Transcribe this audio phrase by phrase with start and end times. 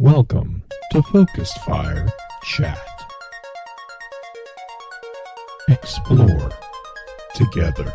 [0.00, 0.62] Welcome
[0.92, 2.08] to Focus Fire
[2.42, 2.80] Chat.
[5.68, 6.50] Explore
[7.34, 7.92] together.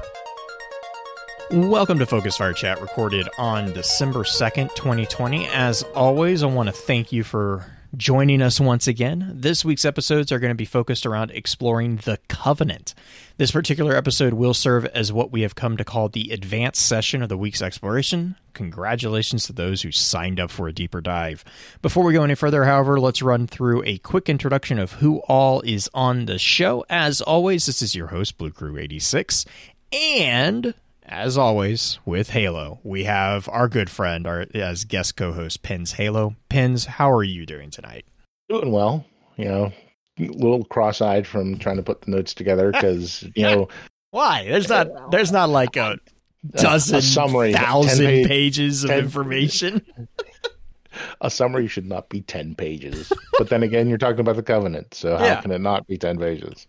[1.49, 5.47] Welcome to Focus Fire Chat, recorded on December 2nd, 2020.
[5.47, 7.65] As always, I want to thank you for
[7.97, 9.31] joining us once again.
[9.33, 12.93] This week's episodes are going to be focused around exploring the Covenant.
[13.37, 17.21] This particular episode will serve as what we have come to call the advanced session
[17.21, 18.35] of the week's exploration.
[18.53, 21.43] Congratulations to those who signed up for a deeper dive.
[21.81, 25.61] Before we go any further, however, let's run through a quick introduction of who all
[25.61, 26.85] is on the show.
[26.89, 29.45] As always, this is your host, Blue Crew 86,
[29.91, 30.73] and
[31.07, 36.35] as always, with Halo, we have our good friend, our as guest co-host, Pins Halo.
[36.49, 38.05] Pins, how are you doing tonight?
[38.49, 39.05] Doing well,
[39.37, 39.71] you know,
[40.19, 43.67] a little cross-eyed from trying to put the notes together because you know
[44.11, 45.97] why there's not there's not like a
[46.51, 49.81] dozen a summary, thousand page, pages of 10, information.
[51.21, 54.93] a summary should not be ten pages, but then again, you're talking about the covenant,
[54.93, 55.41] so how Yeah.
[55.41, 56.67] can it not be ten pages?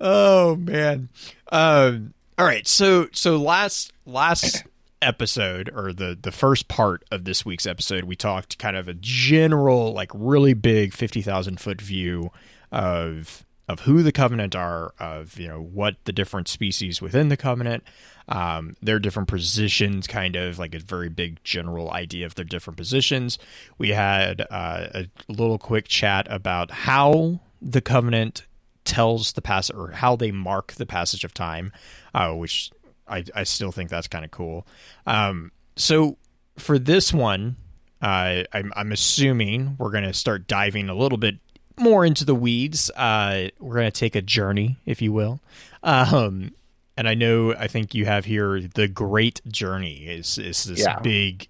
[0.00, 1.08] Oh man.
[1.52, 4.64] Um all right, so so last last
[5.02, 8.94] episode or the the first part of this week's episode we talked kind of a
[8.94, 12.30] general like really big 50,000 foot view
[12.72, 17.36] of of who the covenant are of you know what the different species within the
[17.36, 17.82] covenant.
[18.28, 22.76] Um, their different positions kind of like a very big general idea of their different
[22.76, 23.38] positions.
[23.78, 28.44] We had uh, a little quick chat about how the covenant
[28.86, 31.72] tells the pass or how they mark the passage of time,
[32.14, 32.70] uh, which
[33.06, 34.66] I, I still think that's kind of cool.
[35.06, 36.16] Um, so
[36.56, 37.56] for this one,
[38.00, 41.36] uh, I'm, I'm assuming we're going to start diving a little bit
[41.78, 42.90] more into the weeds.
[42.96, 45.40] Uh, we're going to take a journey, if you will.
[45.82, 46.52] Um,
[46.96, 50.98] and I know, I think you have here the Great Journey is is this Yeah.
[51.00, 51.48] big,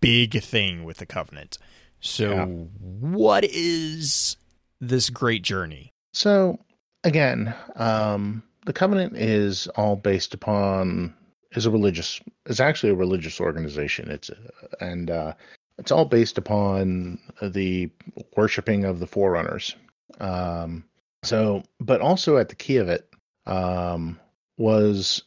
[0.00, 1.56] big thing with the Covenant.
[2.00, 2.44] So, Yeah.
[2.44, 4.36] what is
[4.80, 5.93] this Great Journey?
[6.14, 6.60] So
[7.02, 11.14] again, um, the covenant is all based upon
[11.52, 12.20] is a religious.
[12.46, 14.10] is actually a religious organization.
[14.10, 14.30] It's
[14.80, 15.34] and uh,
[15.78, 17.90] it's all based upon the
[18.36, 19.74] worshiping of the forerunners.
[20.20, 20.84] Um,
[21.24, 23.08] so, but also at the key of it
[23.46, 24.20] um,
[24.56, 25.22] was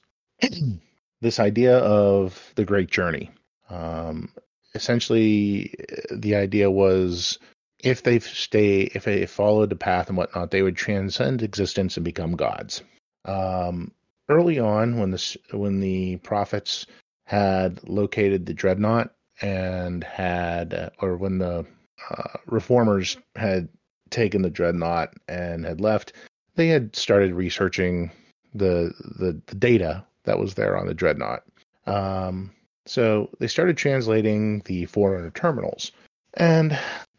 [1.21, 3.29] this idea of the great journey.
[3.69, 4.31] Um,
[4.73, 5.73] essentially,
[6.11, 7.39] the idea was
[7.79, 12.03] if they stay, if they followed the path and whatnot, they would transcend existence and
[12.03, 12.81] become gods.
[13.25, 13.91] Um,
[14.29, 16.85] early on, when the when the prophets
[17.25, 21.65] had located the dreadnought and had, uh, or when the
[22.09, 23.69] uh, reformers had
[24.09, 26.13] taken the dreadnought and had left,
[26.55, 28.11] they had started researching
[28.53, 31.43] the the, the data that was there on the dreadnought.
[31.85, 32.51] Um,
[32.85, 35.91] so they started translating the Forerunner terminals,
[36.33, 36.77] and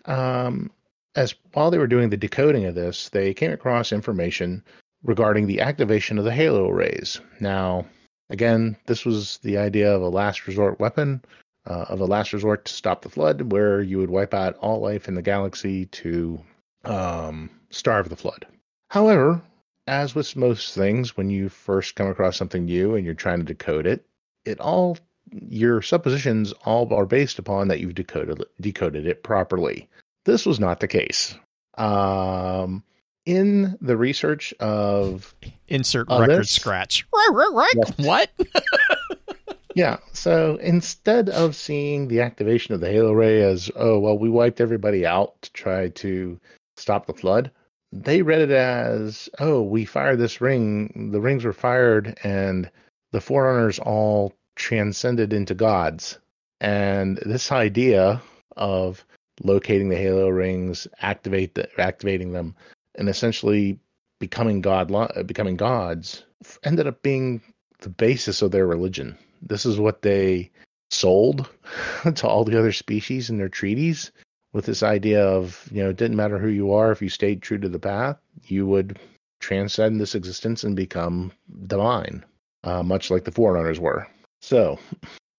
[0.08, 0.70] um,
[1.14, 4.64] as while they were doing the decoding of this, they came across information
[5.02, 7.20] regarding the activation of the halo arrays.
[7.40, 7.86] Now,
[8.30, 11.22] again, this was the idea of a last resort weapon,
[11.66, 14.80] uh, of a last resort to stop the flood, where you would wipe out all
[14.80, 16.40] life in the galaxy to
[16.84, 18.46] um, starve the flood.
[18.88, 19.40] However,
[19.86, 23.44] as with most things, when you first come across something new and you're trying to
[23.44, 24.04] decode it,
[24.44, 24.96] it all
[25.32, 29.88] your suppositions all are based upon that you've decoded decoded it properly.
[30.24, 31.36] This was not the case.
[31.76, 32.82] Um,
[33.24, 35.34] in the research of
[35.68, 37.06] Insert Uh, record scratch.
[37.12, 37.74] Right, right, right.
[37.76, 37.92] Yes.
[37.98, 38.30] What?
[39.74, 44.30] yeah, so instead of seeing the activation of the halo ray as oh well we
[44.30, 46.40] wiped everybody out to try to
[46.76, 47.50] stop the flood,
[47.92, 52.70] they read it as oh we fired this ring, the rings were fired and
[53.12, 56.18] the forerunners all transcended into gods.
[56.60, 58.20] And this idea
[58.56, 59.04] of
[59.42, 62.54] locating the halo rings, activate the, activating them,
[62.96, 63.78] and essentially
[64.18, 64.90] becoming god
[65.26, 66.24] becoming gods
[66.64, 67.40] ended up being
[67.80, 69.16] the basis of their religion.
[69.40, 70.50] This is what they
[70.90, 71.48] sold
[72.14, 74.10] to all the other species in their treaties
[74.52, 77.42] with this idea of, you know, it didn't matter who you are, if you stayed
[77.42, 78.16] true to the path,
[78.46, 78.98] you would
[79.40, 81.30] transcend this existence and become
[81.66, 82.24] divine,
[82.64, 84.06] uh, much like the Forerunners were.
[84.40, 84.78] So,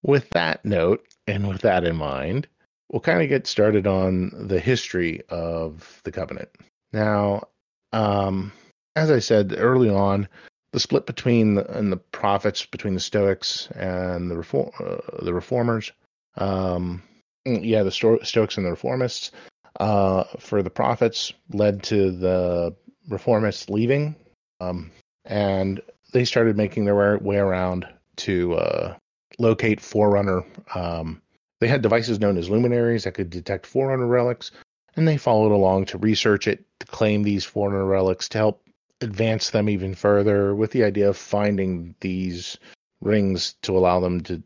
[0.03, 2.47] with that note and with that in mind,
[2.91, 6.49] we'll kind of get started on the history of the covenant.
[6.91, 7.43] Now,
[7.93, 8.51] um,
[8.95, 10.27] as I said early on,
[10.71, 15.33] the split between the, and the prophets between the Stoics and the reform uh, the
[15.33, 15.91] reformers,
[16.37, 17.01] um,
[17.45, 19.31] yeah, the Sto- Stoics and the reformists.
[19.79, 22.75] Uh, for the prophets led to the
[23.09, 24.15] reformists leaving,
[24.59, 24.91] um,
[25.25, 25.81] and
[26.11, 27.87] they started making their way around
[28.19, 28.95] to uh,
[29.37, 30.43] locate Forerunner.
[30.73, 31.21] Um,
[31.59, 34.51] they had devices known as luminaries that could detect Forerunner relics,
[34.95, 38.63] and they followed along to research it, to claim these Forerunner relics, to help
[39.01, 42.57] advance them even further with the idea of finding these
[43.01, 44.43] rings to allow them to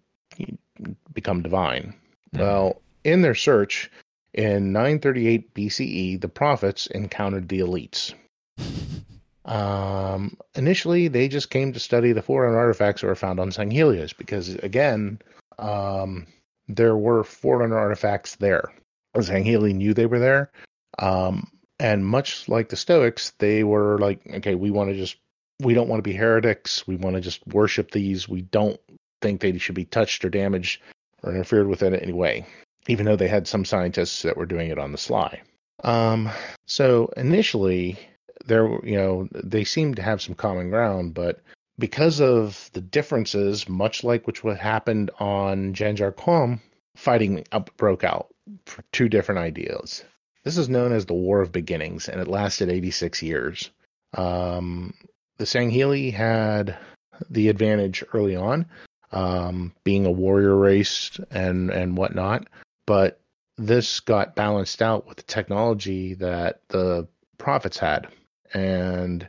[1.13, 1.93] become divine.
[2.33, 2.39] Mm-hmm.
[2.39, 3.91] Well, in their search,
[4.33, 8.13] in 938 BCE, the prophets encountered the elites.
[9.45, 14.15] Um, initially, they just came to study the foreign artifacts that were found on Sanghelios
[14.15, 15.19] because, again,
[15.59, 16.27] um,
[16.67, 18.71] there were foreign artifacts there.
[19.15, 20.51] Sangheili knew they were there.
[20.99, 25.17] Um, and much like the Stoics, they were like, okay, we want to just,
[25.61, 26.87] we don't want to be heretics.
[26.87, 28.29] We want to just worship these.
[28.29, 28.79] We don't
[29.21, 30.81] think they should be touched or damaged
[31.21, 32.45] or interfered with in any way,
[32.87, 35.41] even though they had some scientists that were doing it on the sly.
[35.83, 36.29] Um,
[36.65, 37.97] so initially,
[38.45, 41.41] there, you know, they seemed to have some common ground, but
[41.79, 46.59] because of the differences, much like which what happened on Janjur Qom,
[46.95, 48.33] fighting up broke out
[48.65, 50.03] for two different ideas.
[50.43, 53.71] This is known as the War of Beginnings, and it lasted 86 years.
[54.13, 54.93] Um,
[55.37, 56.77] the Sangheili had
[57.29, 58.65] the advantage early on,
[59.11, 62.47] um, being a warrior race and and whatnot,
[62.85, 63.19] but
[63.57, 67.07] this got balanced out with the technology that the
[67.37, 68.07] prophets had,
[68.53, 69.27] and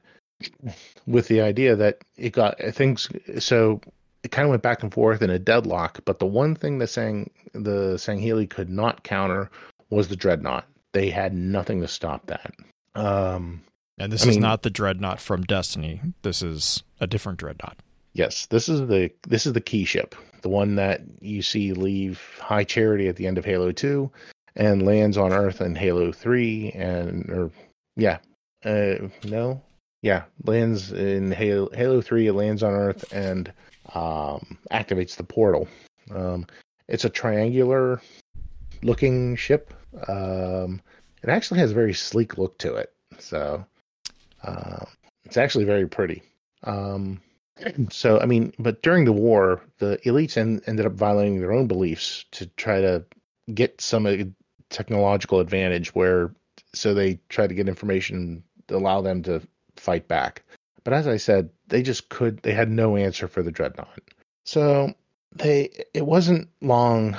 [1.07, 3.81] with the idea that it got things so
[4.25, 6.01] it kind of went back and forth in a deadlock.
[6.05, 9.51] But the one thing the Sang the Sangheili could not counter
[9.91, 10.67] was the dreadnought.
[10.93, 12.55] They had nothing to stop that.
[12.95, 13.63] Um,
[13.99, 16.01] and this I is mean, not the dreadnought from Destiny.
[16.23, 17.79] This is a different dreadnought.
[18.15, 22.21] Yes, this is the this is the key ship, the one that you see leave
[22.41, 24.11] High Charity at the end of Halo Two,
[24.57, 27.51] and lands on Earth in Halo Three, and or
[27.97, 28.19] yeah,
[28.65, 29.63] uh, no,
[30.03, 32.27] yeah, lands in Halo Halo Three.
[32.27, 33.53] It lands on Earth and
[33.95, 35.69] um, activates the portal.
[36.15, 36.47] Um,
[36.89, 38.01] it's a triangular
[38.83, 39.73] looking ship
[40.09, 40.81] um,
[41.23, 42.93] it actually has a very sleek look to it.
[43.19, 43.65] So
[44.43, 44.85] uh,
[45.25, 46.23] it's actually very pretty.
[46.65, 47.21] Um,
[47.91, 51.67] so, I mean, but during the war, the elites en- ended up violating their own
[51.67, 53.05] beliefs to try to
[53.53, 54.35] get some
[54.71, 56.35] technological advantage where,
[56.75, 59.43] so they tried to get information allow them to
[59.77, 60.43] fight back.
[60.85, 64.01] But as I said, they just could, they had no answer for the dreadnought.
[64.45, 64.95] So
[65.33, 67.17] they, it wasn't long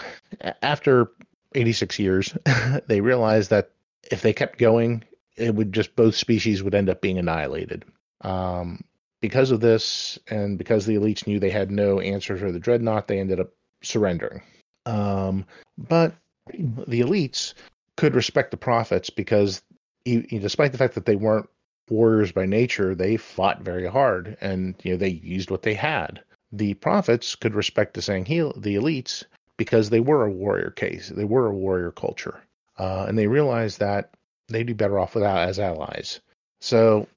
[0.62, 1.12] after
[1.56, 2.38] 86 years,
[2.88, 3.72] they realized that
[4.12, 5.04] if they kept going,
[5.36, 7.86] it would just both species would end up being annihilated.
[8.22, 8.84] Um,
[9.22, 13.08] because of this, and because the elites knew they had no answer for the dreadnought,
[13.08, 13.50] they ended up
[13.82, 14.42] surrendering.
[14.86, 15.46] Um,
[15.78, 16.14] but
[16.54, 17.54] the elites
[17.98, 19.62] could respect the prophets because,
[20.06, 21.50] despite the fact that they weren't
[21.90, 26.24] warriors by nature, they fought very hard, and you know they used what they had.
[26.52, 29.24] The prophets could respect the Sanghel, the elites,
[29.58, 32.40] because they were a warrior case, they were a warrior culture,
[32.78, 34.12] uh, and they realized that
[34.48, 36.20] they'd be better off without as allies.
[36.62, 37.08] So,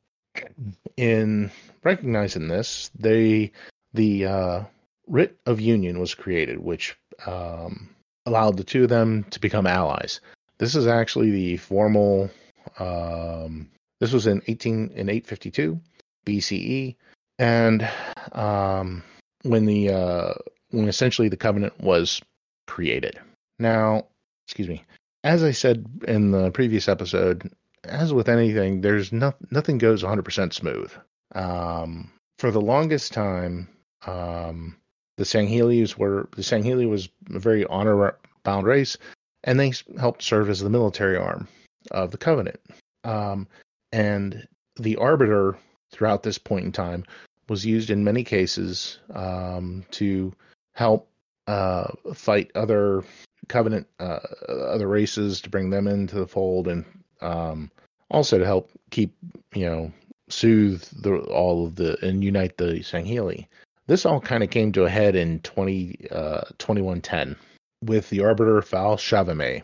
[0.96, 1.50] in
[1.84, 3.52] recognizing this, they
[3.94, 4.64] the uh,
[5.06, 6.96] writ of union was created, which
[7.26, 7.88] um,
[8.26, 10.20] allowed the two of them to become allies.
[10.58, 12.30] This is actually the formal.
[12.78, 13.70] Um,
[14.00, 15.80] this was in eighteen in eight fifty two
[16.26, 16.96] BCE,
[17.38, 17.88] and
[18.32, 19.02] um,
[19.42, 20.34] when the uh,
[20.70, 22.20] when essentially the covenant was
[22.66, 23.18] created.
[23.58, 24.06] Now,
[24.46, 24.84] excuse me,
[25.24, 27.50] as I said in the previous episode,
[27.84, 30.92] as with anything, there's no, nothing goes 100% smooth.
[31.34, 33.68] Um, for the longest time,
[34.06, 34.76] um,
[35.16, 38.96] the Sangheilis were the Sangheili was a very honor bound race,
[39.42, 41.48] and they helped serve as the military arm
[41.90, 42.60] of the Covenant.
[43.04, 43.48] Um,
[43.92, 45.58] and the Arbiter
[45.90, 47.04] throughout this point in time
[47.48, 50.32] was used in many cases um, to
[50.72, 51.08] help
[51.46, 53.02] uh, fight other
[53.48, 54.18] covenant uh,
[54.48, 56.84] other races to bring them into the fold and
[57.22, 57.70] um,
[58.10, 59.14] also to help keep
[59.54, 59.92] you know
[60.28, 63.46] soothe the, all of the and unite the Sangheili.
[63.86, 67.36] This all kind of came to a head in 20, uh, 2110
[67.82, 69.62] with the Arbiter Fal 'Chavamee.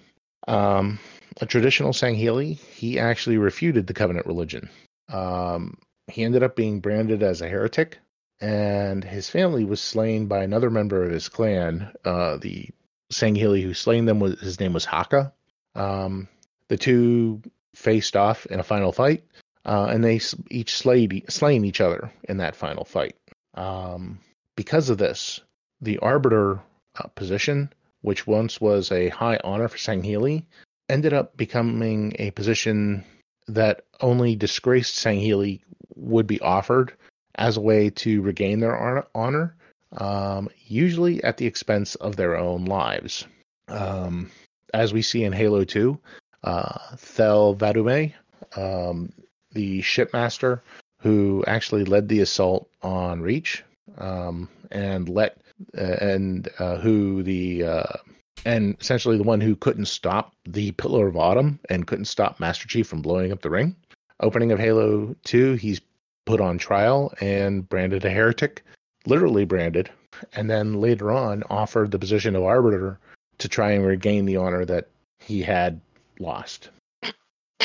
[0.49, 0.99] Um,
[1.41, 4.69] a traditional Sangheili, he actually refuted the covenant religion.
[5.09, 7.99] Um, he ended up being branded as a heretic
[8.41, 12.69] and his family was slain by another member of his clan, uh, the
[13.13, 15.33] Sangheili who slain them was his name was Haka.
[15.75, 16.29] Um,
[16.69, 17.43] the two
[17.75, 19.25] faced off in a final fight,
[19.65, 23.17] uh, and they each slayed slain each other in that final fight.
[23.55, 24.19] Um,
[24.57, 25.41] because of this,
[25.81, 26.61] the arbiter
[26.97, 27.73] uh, position,
[28.03, 30.45] which once was a high honor for Sangheili,
[30.89, 33.05] ended up becoming a position
[33.49, 35.61] that only disgraced Sangheili
[35.97, 36.93] would be offered
[37.35, 39.55] as a way to regain their honor,
[39.97, 43.27] um, usually at the expense of their own lives.
[43.69, 44.31] Um,
[44.73, 45.99] as we see in Halo 2,
[46.43, 48.15] uh, Thel 'Vadamee,
[48.57, 49.13] um,
[49.53, 50.63] the shipmaster
[51.01, 53.63] who actually led the assault on Reach,
[53.99, 55.37] um, and let
[55.77, 57.97] uh, and uh, who the uh,
[58.45, 62.69] and essentially the one who couldn't stop the Pillar of Autumn and couldn't stop Master
[62.69, 63.77] Chief from blowing up the ring.
[64.21, 65.81] Opening of Halo 2, he's
[66.27, 68.65] put on trial and branded a heretic,
[69.07, 69.91] literally branded,
[70.35, 72.99] and then later on offered the position of arbiter
[73.39, 75.81] to try and regain the honor that he had
[76.19, 76.71] lost.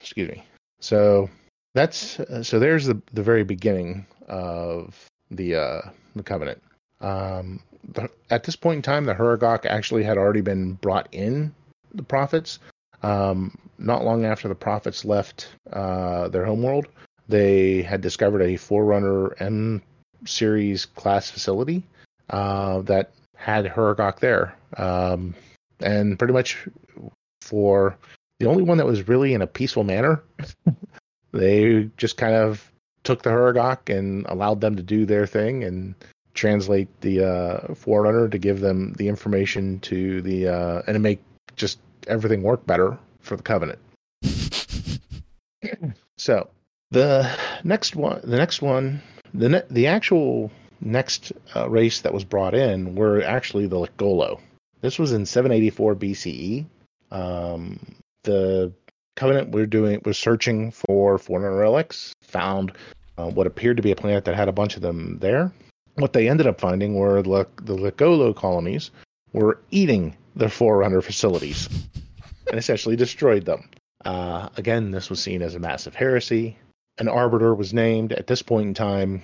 [0.00, 0.44] Excuse me.
[0.80, 1.28] So
[1.74, 4.96] that's uh, so there's the the very beginning of
[5.30, 5.80] the uh
[6.14, 6.62] the covenant.
[7.00, 7.60] Um
[7.92, 11.54] the, at this point in time the Huragok actually had already been brought in
[11.94, 12.58] the prophets.
[13.02, 16.86] Um not long after the prophets left uh their homeworld,
[17.28, 19.82] they had discovered a Forerunner M
[20.24, 21.84] series class facility
[22.30, 24.56] uh that had Huragok there.
[24.76, 25.34] Um
[25.80, 26.66] and pretty much
[27.40, 27.96] for
[28.40, 30.22] the only one that was really in a peaceful manner
[31.32, 32.70] they just kind of
[33.04, 35.94] took the Huragok and allowed them to do their thing and
[36.34, 41.20] translate the uh, Forerunner to give them the information to the uh, and to make
[41.56, 43.78] just everything work better for the Covenant.
[46.16, 46.48] so
[46.90, 47.30] the
[47.64, 49.02] next one, the next one,
[49.34, 54.40] the ne- the actual next uh, race that was brought in were actually the Lekgolo.
[54.80, 56.66] This was in 784 BCE.
[57.10, 57.80] Um,
[58.22, 58.72] the
[59.16, 62.72] Covenant we're doing was searching for Forerunner relics, found
[63.16, 65.52] uh, what appeared to be a planet that had a bunch of them there.
[65.98, 68.92] What they ended up finding were the, the Lekgolo colonies
[69.32, 71.68] were eating the Forerunner facilities
[72.48, 73.68] and essentially destroyed them.
[74.04, 76.56] Uh, again, this was seen as a massive heresy.
[76.98, 79.22] An arbiter was named at this point in time.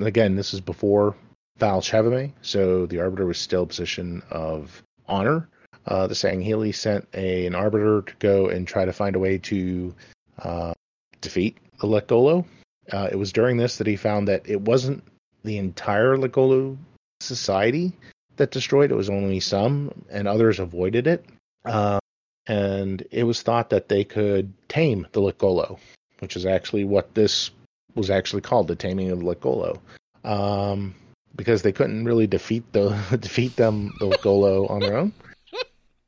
[0.00, 1.16] Again, this is before
[1.58, 5.48] Fal 'Chavamee, so the arbiter was still a position of honor.
[5.86, 9.38] Uh, the Sangheili sent a, an arbiter to go and try to find a way
[9.38, 9.94] to
[10.38, 10.74] uh,
[11.22, 12.44] defeat the Lekgolo.
[12.92, 15.02] Uh, it was during this that he found that it wasn't
[15.44, 16.76] the entire Lekgolo
[17.20, 17.92] society
[18.36, 21.24] that destroyed; it was only some, and others avoided it.
[21.64, 21.98] Uh,
[22.46, 25.78] and it was thought that they could tame the Lekgolo,
[26.20, 27.50] which is actually what this
[27.94, 29.78] was actually called, the taming of the Lekgolo.
[30.24, 30.94] Um,
[31.36, 35.12] because they couldn't really defeat the defeat them the Lekgolo on their own.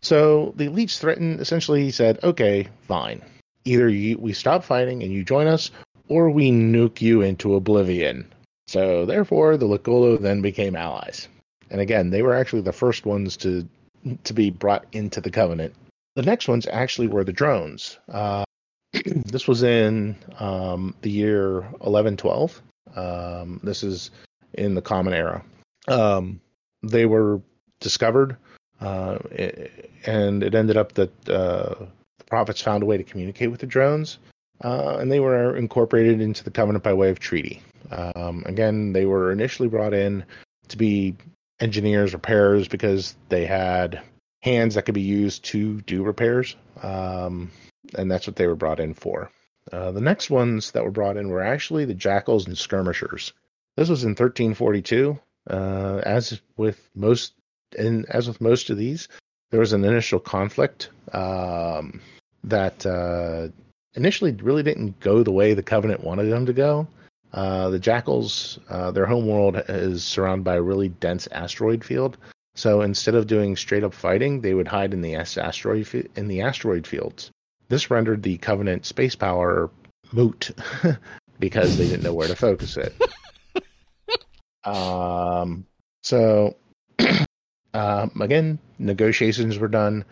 [0.00, 1.40] So the elites threatened.
[1.40, 3.22] Essentially, he said, "Okay, fine.
[3.64, 5.70] Either you, we stop fighting and you join us,
[6.08, 8.26] or we nuke you into oblivion."
[8.66, 11.28] So therefore, the Lekgolo then became allies.
[11.70, 13.68] And again, they were actually the first ones to
[14.24, 15.74] to be brought into the Covenant.
[16.16, 17.98] The next ones actually were the drones.
[18.10, 18.44] Uh,
[18.92, 22.60] this was in um, the year 1112.
[22.94, 24.10] Um, this is
[24.54, 25.44] in the Common Era.
[25.88, 26.40] Um,
[26.82, 27.40] they were
[27.80, 28.36] discovered,
[28.80, 29.18] uh,
[30.04, 31.74] and it ended up that uh,
[32.18, 34.18] the prophets found a way to communicate with the drones,
[34.62, 37.62] uh, and they were incorporated into the Covenant by way of treaty.
[37.92, 40.24] Um, again, they were initially brought in
[40.68, 41.16] to be
[41.60, 44.02] engineers, repairers, because they had
[44.40, 47.50] hands that could be used to do repairs, um,
[47.94, 49.30] and that's what they were brought in for.
[49.70, 53.32] Uh, the next ones that were brought in were actually the jackals and skirmishers.
[53.76, 55.18] This was in 1342.
[55.48, 57.32] Uh, as with most,
[57.76, 59.08] and as with most of these,
[59.50, 62.00] there was an initial conflict um,
[62.44, 63.48] that uh,
[63.94, 66.86] initially really didn't go the way the Covenant wanted them to go.
[67.32, 72.18] Uh, the Jackals, uh, their home world is surrounded by a really dense asteroid field.
[72.54, 76.28] So instead of doing straight up fighting, they would hide in the asteroid fi- in
[76.28, 77.30] the asteroid fields.
[77.68, 79.70] This rendered the Covenant space power
[80.12, 80.50] moot
[81.38, 82.94] because they didn't know where to focus it.
[84.64, 85.64] um,
[86.02, 86.54] so
[87.74, 90.04] um, again, negotiations were done.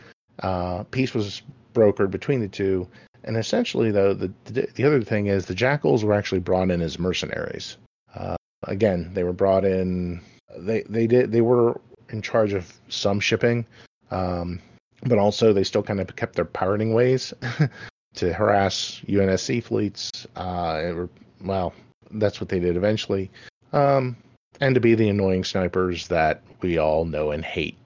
[0.43, 1.43] Uh, peace was
[1.75, 2.89] brokered between the two,
[3.25, 6.81] and essentially, though, the, the the other thing is the Jackals were actually brought in
[6.81, 7.77] as mercenaries.
[8.15, 10.21] Uh, again, they were brought in.
[10.57, 13.67] They they did they were in charge of some shipping,
[14.11, 14.61] um,
[15.03, 17.33] but also they still kind of kept their pirating ways
[18.15, 20.27] to harass UNSC fleets.
[20.37, 21.09] Uh, were,
[21.43, 21.73] well,
[22.13, 23.31] that's what they did eventually,
[23.73, 24.17] um,
[24.61, 27.79] and to be the annoying snipers that we all know and hate.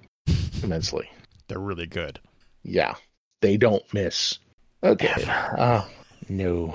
[0.62, 1.08] immensely.
[1.48, 2.18] They're really good.
[2.62, 2.94] Yeah,
[3.42, 4.38] they don't miss.
[4.84, 5.24] Okay.
[5.26, 5.82] Uh,
[6.28, 6.74] no.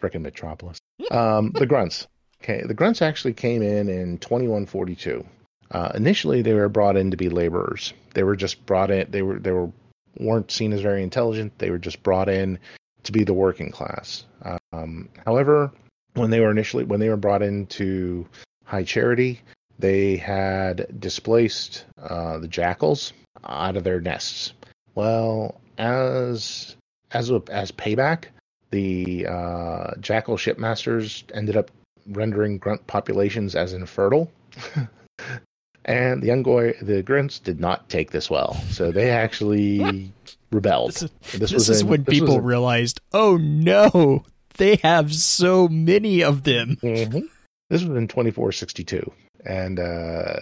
[0.00, 0.78] Frickin' Metropolis.
[1.10, 2.08] Um, the Grunts.
[2.42, 5.24] Okay, the Grunts actually came in in 2142.
[5.70, 7.94] Uh, initially, they were brought in to be laborers.
[8.14, 9.10] They were just brought in.
[9.10, 9.70] They were they were
[10.18, 11.56] weren't seen as very intelligent.
[11.58, 12.58] They were just brought in
[13.04, 14.24] to be the working class.
[14.72, 15.70] Um, however,
[16.14, 18.26] when they were initially when they were brought into
[18.64, 19.40] High Charity,
[19.78, 23.12] they had displaced uh, the jackals
[23.44, 24.52] out of their nests.
[24.94, 26.76] Well, as
[27.12, 28.24] as a, as payback,
[28.70, 31.70] the uh, jackal shipmasters ended up
[32.08, 34.30] rendering grunt populations as infertile.
[35.84, 40.12] and the Unggoy, the grunts did not take this well, so they actually
[40.50, 40.92] rebelled.
[40.92, 44.24] This is, This this is in- when this people in- realized, oh no,
[44.56, 46.76] they have so many of them.
[46.82, 47.22] Mhm.
[47.70, 49.10] This was in 2462,
[49.46, 50.40] and uh,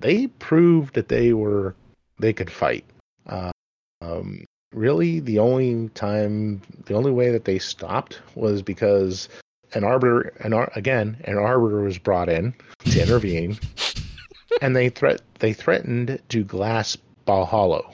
[0.00, 1.74] they proved that they were
[2.18, 2.84] they could fight.
[3.26, 3.50] Uh,
[4.02, 9.28] um, really, the only time, the only way that they stopped was because
[9.74, 12.54] an arbiter, an ar- again, an arbiter was brought in
[12.84, 13.58] to intervene,
[14.60, 16.96] and they threat they threatened to glass
[17.26, 17.84] Balaho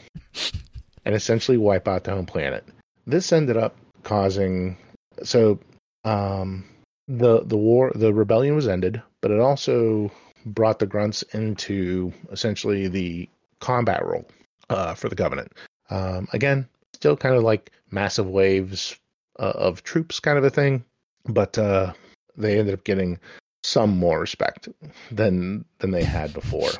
[1.04, 2.64] and essentially wipe out the home planet.
[3.06, 4.76] This ended up causing
[5.22, 5.58] so
[6.04, 6.64] um,
[7.08, 10.10] the the war the rebellion was ended, but it also
[10.44, 13.28] brought the grunts into essentially the
[13.60, 14.26] combat role
[14.70, 15.52] uh, for the Covenant.
[15.92, 18.96] Um, again, still kind of like massive waves
[19.38, 20.84] uh, of troops, kind of a thing,
[21.26, 21.92] but uh,
[22.36, 23.18] they ended up getting
[23.62, 24.68] some more respect
[25.10, 26.70] than than they had before.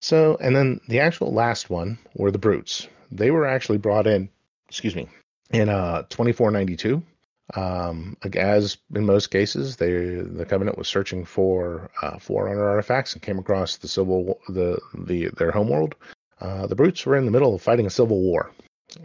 [0.00, 2.88] So, and then the actual last one were the brutes.
[3.10, 4.30] They were actually brought in,
[4.68, 5.08] excuse me,
[5.50, 7.02] in uh 2492
[7.54, 13.22] um, as in most cases, they the covenant was searching for uh, forerunner artifacts and
[13.22, 15.94] came across the civil the the their homeworld.
[16.40, 18.52] Uh, the brutes were in the middle of fighting a civil war,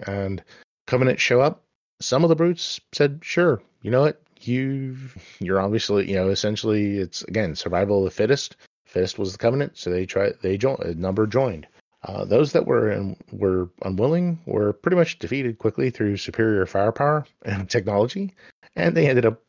[0.07, 0.43] and
[0.87, 1.63] covenant show up.
[2.01, 4.97] Some of the brutes said, "Sure, you know what, you
[5.39, 8.55] you're obviously you know essentially it's again survival of the fittest.
[8.85, 11.67] Fittest was the covenant, so they tried they joined a number joined."
[12.03, 17.25] Uh, those that were in, were unwilling were pretty much defeated quickly through superior firepower
[17.43, 18.33] and technology,
[18.75, 19.41] and they ended up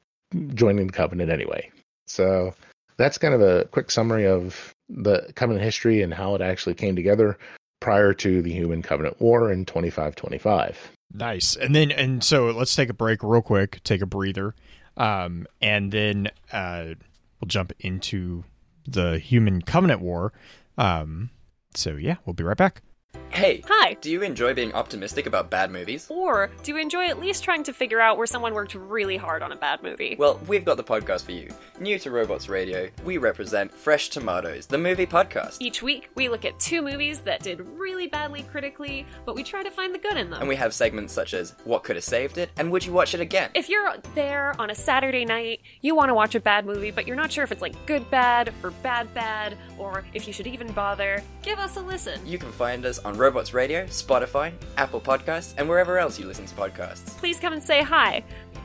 [0.54, 1.70] joining the Covenant anyway.
[2.06, 2.54] So
[2.96, 6.96] that's kind of a quick summary of the Covenant history and how it actually came
[6.96, 7.38] together
[7.86, 10.90] prior to the Human Covenant War in 2525.
[11.12, 11.54] Nice.
[11.54, 14.56] And then and so let's take a break real quick, take a breather,
[14.96, 16.94] um, and then uh,
[17.40, 18.42] we'll jump into
[18.88, 20.32] the Human Covenant War.
[20.76, 21.30] Um,
[21.76, 22.82] so yeah, we'll be right back.
[23.30, 23.94] Hey, Hi.
[24.00, 26.06] do you enjoy being optimistic about bad movies?
[26.08, 29.42] Or do you enjoy at least trying to figure out where someone worked really hard
[29.42, 30.16] on a bad movie?
[30.18, 31.50] Well, we've got the podcast for you.
[31.78, 35.58] New to Robots Radio, we represent Fresh Tomatoes, the movie podcast.
[35.60, 39.62] Each week, we look at two movies that did really badly critically, but we try
[39.62, 40.40] to find the good in them.
[40.40, 43.14] And we have segments such as What Could Have Saved It and Would You Watch
[43.14, 43.50] It Again?
[43.54, 47.06] if you're there on a Saturday night, you want to watch a bad movie, but
[47.06, 50.46] you're not sure if it's like good bad or bad bad, or if you should
[50.46, 52.24] even bother, give us a listen.
[52.26, 56.46] You can find us on Robots Radio, Spotify, Apple Podcasts, and wherever else you listen
[56.46, 57.06] to podcasts.
[57.18, 58.22] Please come and say hi.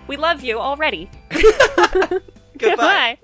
[0.08, 1.10] We love you already.
[2.58, 3.18] Goodbye.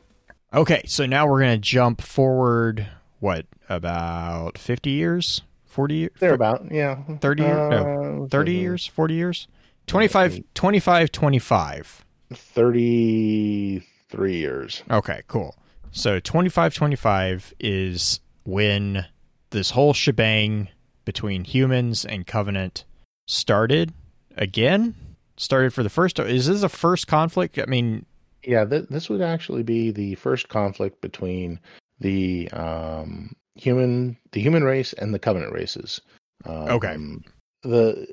[0.53, 2.87] Okay, so now we're gonna jump forward.
[3.19, 5.41] What about fifty years?
[5.65, 6.11] Forty years?
[6.19, 7.57] They're about yeah, 30 years?
[7.57, 8.87] uh, no, 30 years?
[8.87, 9.47] 40 years?
[9.87, 12.05] 25, 25, 25.
[12.33, 14.83] 33 years.
[14.89, 15.55] Okay, cool.
[15.91, 19.05] So 25, 25 is when
[19.49, 20.69] this whole shebang
[21.05, 22.85] between humans and Covenant
[23.27, 23.93] started
[24.35, 24.95] again?
[25.37, 26.19] Started for the first.
[26.19, 27.59] Is this a first conflict?
[27.59, 28.05] I mean,
[28.43, 31.59] Yeah, th- this would actually be the first conflict between
[31.99, 36.01] the um, human the human race and the covenant races.
[36.45, 36.97] Um, Okay.
[37.63, 38.07] The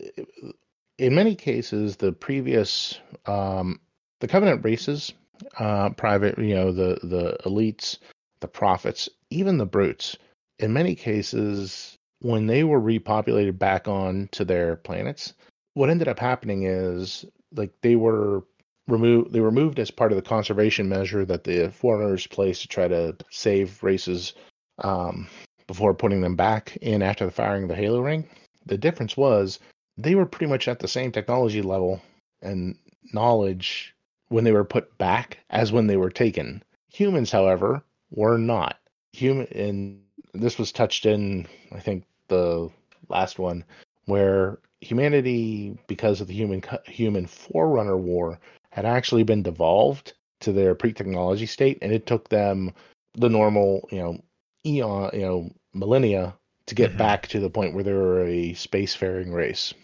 [0.99, 3.81] in many cases the previous um,
[4.21, 5.13] the covenant races,
[5.59, 7.99] uh, private, you know, the the elites,
[8.41, 10.17] the prophets, even the brutes.
[10.59, 15.35] In many cases, when they were repopulated back on to their planets,
[15.75, 18.45] what ended up happening is like they were
[18.89, 22.69] removed they were moved as part of the conservation measure that the foreigners placed to
[22.69, 24.35] try to save races
[24.79, 25.27] um,
[25.67, 28.29] before putting them back in after the firing of the halo ring
[28.67, 29.59] the difference was
[29.97, 32.01] they were pretty much at the same technology level
[32.43, 32.77] and
[33.13, 33.94] knowledge
[34.35, 39.47] when they were put back as when they were taken humans however were not human
[39.73, 42.71] and this was touched in i think the
[43.09, 43.65] last one
[44.07, 48.41] where humanity because of the human human forerunner war
[48.73, 52.73] had actually been devolved to their pre-technology state and it took them
[53.15, 54.19] the normal you know
[54.67, 56.35] eon you know millennia
[56.67, 56.99] to get Mhm.
[56.99, 59.75] back to the point where they were a spacefaring race.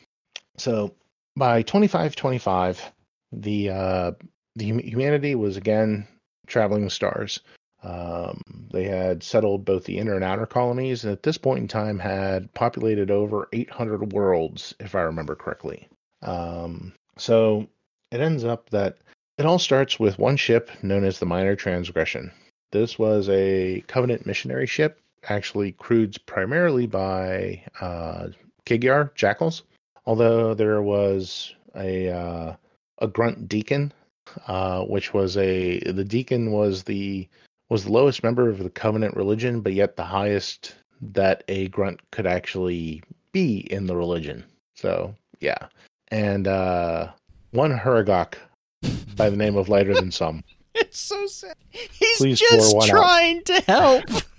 [0.59, 0.95] So
[1.37, 2.93] by 2525,
[3.33, 4.13] the uh,
[4.57, 6.07] the humanity was again
[6.47, 7.41] traveling the stars.
[7.83, 11.69] Um, they had settled both the inner and outer colonies, and at this point in
[11.69, 15.89] time had populated over 800 worlds, if I remember correctly.
[16.23, 17.67] Um, so
[18.11, 18.99] it ends up that
[19.39, 22.31] it all starts with one ship known as the Minor Transgression.
[22.73, 28.29] This was a Covenant missionary ship, actually crewed primarily by uh,
[28.67, 29.63] Kig-Yar jackals,
[30.05, 32.57] although there was a uh,
[32.99, 33.93] a grunt deacon,
[34.47, 37.29] uh, which was a the deacon was the
[37.69, 42.01] was the lowest member of the Covenant religion, but yet the highest that a grunt
[42.11, 44.45] could actually be in the religion.
[44.75, 45.69] So yeah,
[46.09, 47.11] and uh,
[47.53, 48.35] one Huragok
[49.17, 50.45] by the name of Lighter Than Some.
[50.73, 51.57] It's so sad.
[51.71, 52.95] He's Please just one out.
[52.95, 54.05] trying to help.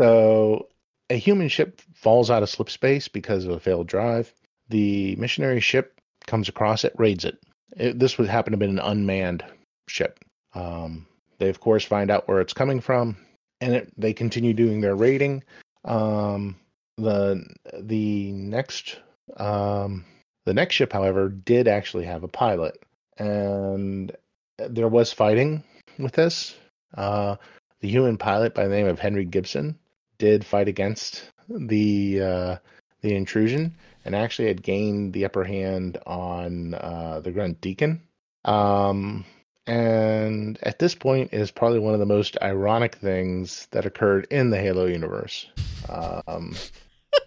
[0.00, 0.68] So
[1.10, 4.32] a human ship falls out of slip space because of a failed drive.
[4.70, 7.38] The missionary ship comes across it, raids it.
[7.76, 9.44] It this would happen to be an unmanned
[9.88, 10.18] ship.
[10.54, 11.06] Um,
[11.38, 13.16] they of course find out where it's coming from,
[13.60, 15.44] and it, they continue doing their raiding.
[15.84, 16.56] Um,
[16.96, 17.44] the
[17.78, 18.98] the next
[19.36, 20.04] um,
[20.44, 22.82] the next ship, however, did actually have a pilot,
[23.18, 24.14] and
[24.58, 25.64] there was fighting
[25.98, 26.56] with this.
[26.96, 27.36] Uh,
[27.80, 29.78] the human pilot by the name of Henry Gibson
[30.18, 32.56] did fight against the uh,
[33.00, 38.02] the intrusion and actually had gained the upper hand on uh, the Grunt Deacon.
[38.44, 39.24] Um,
[39.66, 44.50] and at this point is probably one of the most ironic things that occurred in
[44.50, 45.46] the Halo universe.
[45.88, 46.56] Um,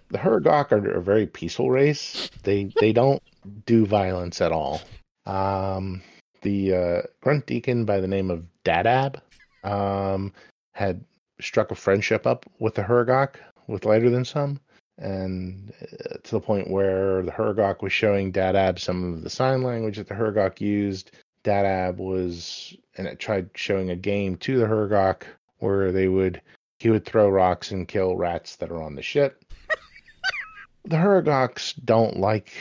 [0.10, 2.30] the Huragok are a very peaceful race.
[2.44, 3.22] They they don't
[3.66, 4.82] do violence at all.
[5.26, 6.02] Um,
[6.42, 9.22] the uh, Grunt Deacon by the name of Dadab
[9.64, 10.34] um,
[10.74, 11.04] had
[11.40, 13.36] struck a friendship up with the Huragok,
[13.68, 14.60] with Lighter Than Some,
[14.98, 19.64] and uh, to the point where the Huragok was showing Dadab some of the sign
[19.64, 21.12] language that the Huragok used.
[21.44, 25.24] Dadab was, and it tried showing a game to the Hurgok
[25.60, 26.42] where they would,
[26.80, 29.44] he would throw rocks and kill rats that are on the ship.
[30.86, 32.54] the Huragoks don't like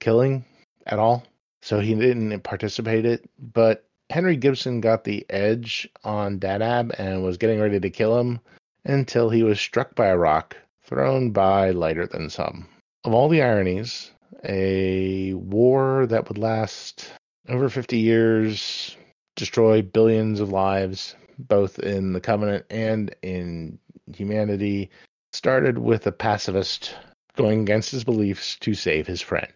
[0.00, 0.44] killing
[0.86, 1.24] at all,
[1.62, 7.38] so he didn't participate it, but Henry Gibson got the edge on Dadab and was
[7.38, 8.40] getting ready to kill him
[8.84, 12.68] until he was struck by a rock thrown by lighter than some.
[13.04, 14.10] Of all the ironies,
[14.44, 17.10] a war that would last
[17.48, 18.96] over 50 years,
[19.36, 23.78] destroy billions of lives, both in the Covenant and in
[24.14, 24.90] humanity,
[25.32, 26.94] started with a pacifist
[27.36, 29.52] going against his beliefs to save his friend.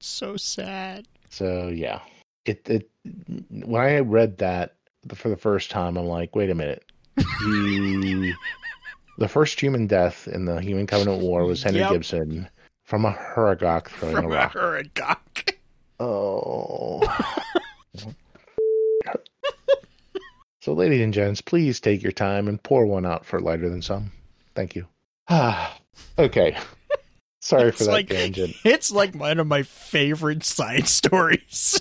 [0.00, 1.06] so sad.
[1.30, 2.00] So yeah,
[2.44, 2.90] it it
[3.50, 4.74] when I read that
[5.14, 6.84] for the first time, I'm like, wait a minute.
[7.40, 8.34] The
[9.20, 11.92] the first human death in the Human Covenant War was Henry Yep.
[11.92, 12.48] Gibson
[12.84, 15.54] from a Huragok throwing From a rock.
[16.00, 17.02] Oh.
[20.62, 23.82] so, ladies and gents, please take your time and pour one out for lighter than
[23.82, 24.10] some.
[24.54, 24.86] Thank you.
[25.28, 25.78] Ah,
[26.18, 26.56] okay.
[27.42, 28.56] Sorry for that like- tangent.
[28.64, 31.80] It's like one of my favorite side stories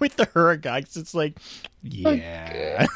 [0.00, 0.96] with the Huragoks.
[0.96, 1.38] It's like,
[1.82, 2.86] yeah.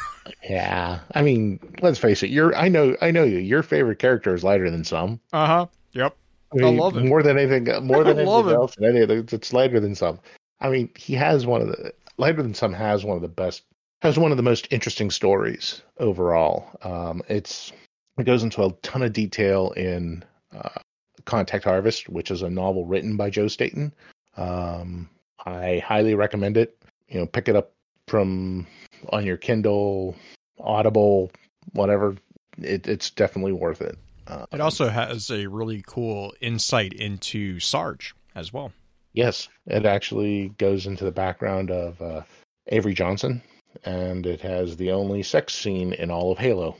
[0.48, 2.30] Yeah, I mean, let's face it.
[2.30, 3.38] You're, I know, I know you.
[3.38, 5.20] Your favorite character is lighter than some.
[5.32, 5.66] Uh huh.
[5.92, 6.16] Yep.
[6.52, 7.08] I, mean, love him.
[7.08, 7.64] more than anything.
[7.86, 8.74] More than anything else.
[8.82, 10.18] Any other, it's lighter than some.
[10.60, 13.62] I mean, he has one of the lighter than some has one of the best
[14.02, 16.70] has one of the most interesting stories overall.
[16.82, 17.72] Um, it's
[18.18, 20.80] it goes into a ton of detail in uh,
[21.24, 23.92] Contact Harvest, which is a novel written by Joe Staten.
[24.36, 25.08] Um,
[25.44, 26.76] I highly recommend it.
[27.08, 27.72] You know, pick it up
[28.10, 28.66] from
[29.10, 30.16] on your Kindle,
[30.58, 31.30] Audible,
[31.72, 32.16] whatever.
[32.60, 33.96] It, it's definitely worth it.
[34.26, 38.72] Uh, It also has a really cool insight into Sarge as well.
[39.12, 42.22] Yes, it actually goes into the background of uh,
[42.68, 43.42] Avery Johnson,
[43.84, 46.76] and it has the only sex scene in all of Halo.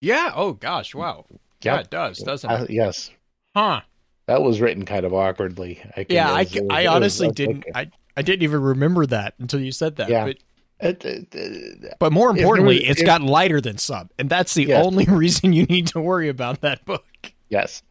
[0.00, 0.32] Yeah.
[0.34, 0.94] Oh gosh.
[0.94, 1.24] Wow.
[1.62, 1.84] Yeah, Yep.
[1.84, 2.70] it does, doesn't Uh, it?
[2.70, 3.10] yes,
[3.56, 3.80] Huh.
[4.26, 5.80] that was written kind of awkwardly.
[5.96, 6.30] I Yeah.
[6.30, 7.64] I, was- I it was- honestly didn't.
[7.74, 10.08] I I didn't even remember that until you said that.
[10.08, 10.24] Yeah.
[10.26, 10.36] But
[10.80, 14.64] It- it- it- but more importantly, was- it's got lighter than some, and that's the
[14.64, 14.84] Yes.
[14.84, 17.04] only reason you need to worry about that book.
[17.48, 17.82] yes,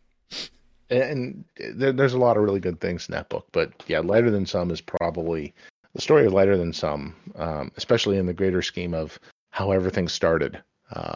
[0.90, 3.48] and there, there's a lot of really good things in that book.
[3.52, 5.54] But yeah, Lighter Than Some is probably
[5.96, 9.20] the story of Lighter Than Some, um, especially in the greater scheme of
[9.52, 10.62] how everything started.
[10.94, 11.16] Um,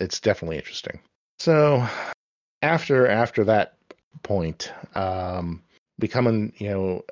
[0.00, 1.00] it's definitely interesting.
[1.38, 1.86] So
[2.62, 3.74] after after that
[4.22, 5.62] point, um,
[5.98, 7.04] becoming you know,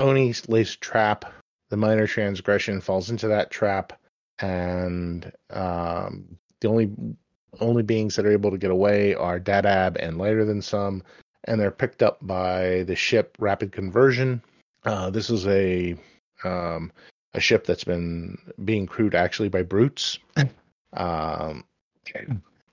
[0.00, 1.32] ONI lays trap.
[1.68, 3.92] The minor transgression falls into that trap,
[4.40, 6.90] and um, the only
[7.60, 11.02] only beings that are able to get away are Dadab and Lighter Than Some,
[11.44, 14.42] and they're picked up by the ship Rapid Conversion.
[14.84, 15.96] Uh, this is a
[16.42, 16.90] um,
[17.34, 20.18] a ship that's been being crewed actually by brutes.
[20.92, 21.62] Um,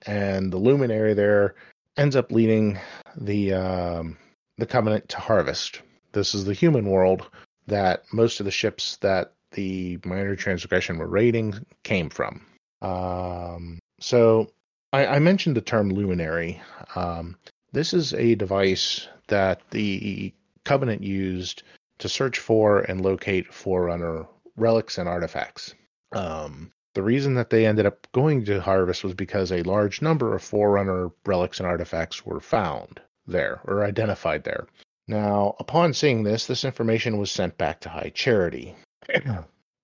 [0.06, 1.54] and the luminary there
[1.96, 2.80] ends up leading
[3.16, 4.16] the um,
[4.56, 5.82] the covenant to harvest.
[6.18, 7.30] This is the human world
[7.68, 11.54] that most of the ships that the minor transgression were raiding
[11.84, 12.44] came from.
[12.82, 14.50] Um, so
[14.92, 16.60] I, I mentioned the term luminary.
[16.96, 17.36] Um,
[17.70, 21.62] this is a device that the covenant used
[21.98, 24.26] to search for and locate forerunner
[24.56, 25.72] relics and artifacts.
[26.10, 30.34] Um, the reason that they ended up going to harvest was because a large number
[30.34, 34.66] of forerunner relics and artifacts were found there or identified there.
[35.08, 38.76] Now, upon seeing this, this information was sent back to High Charity.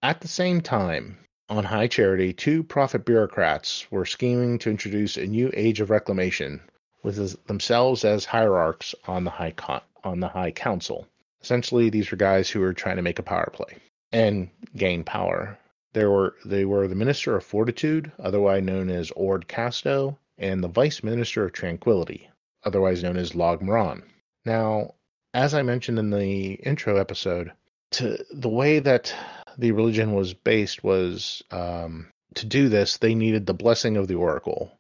[0.03, 1.17] At the same time,
[1.49, 6.61] on High Charity, two prophet bureaucrats were scheming to introduce a new age of reclamation
[7.03, 11.09] with themselves as hierarchs on the High Con- on the High Council.
[11.41, 13.77] Essentially, these were guys who were trying to make a power play
[14.13, 15.59] and gain power.
[15.95, 20.69] There were they were the Minister of Fortitude, otherwise known as Ord Casto, and the
[20.69, 22.29] Vice Minister of Tranquility,
[22.63, 24.03] otherwise known as Log Moran.
[24.45, 24.95] Now,
[25.35, 27.53] as I mentioned in the intro episode,
[27.91, 29.13] to the way that
[29.59, 34.15] the religion was based was um, to do this, they needed the blessing of the
[34.15, 34.73] oracle,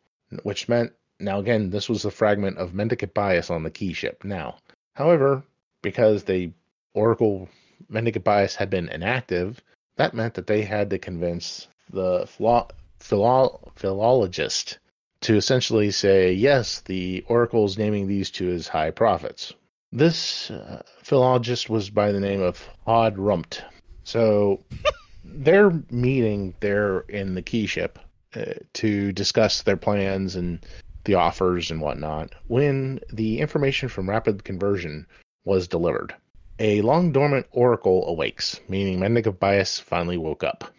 [0.45, 4.25] which meant now again this was the fragment of mendicant bias on the key ship.
[4.25, 4.59] Now,
[4.95, 5.43] however,
[5.83, 6.53] because the
[6.95, 7.49] oracle
[7.89, 9.61] mendicant bias had been inactive,
[9.97, 14.79] that meant that they had to convince the philo- philo- philologist
[15.23, 19.53] to essentially say yes, the oracle's naming these two as high prophets.
[19.95, 23.63] This uh, philologist was by the name of Hod Rumpt.
[24.03, 24.59] So
[25.25, 28.01] they're meeting there in the key ship
[28.35, 30.67] uh, to discuss their plans and
[31.05, 35.07] the offers and whatnot when the information from Rapid Conversion
[35.45, 36.13] was delivered.
[36.59, 40.75] A long dormant oracle awakes, meaning Mendicant Bias finally woke up.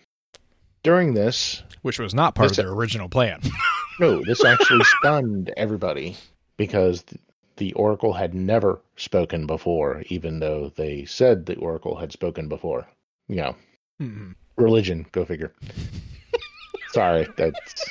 [0.84, 3.40] During this, Which was not part of their original plan.
[4.02, 6.18] no, this actually stunned everybody
[6.58, 7.06] because
[7.58, 12.88] the oracle had never spoken before, even though they said the oracle had spoken before.
[13.28, 13.56] You know,
[14.02, 14.36] Mhm.
[14.58, 15.54] religion, go figure.
[16.92, 17.86] Sorry, that's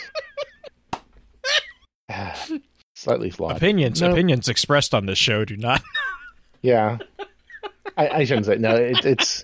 [2.95, 3.57] slightly flawed.
[3.57, 4.13] Opinions No.
[4.13, 5.83] opinions expressed on this show do not.
[6.63, 6.99] Yeah,
[7.97, 8.75] I, I shouldn't say no.
[8.75, 9.43] It, it's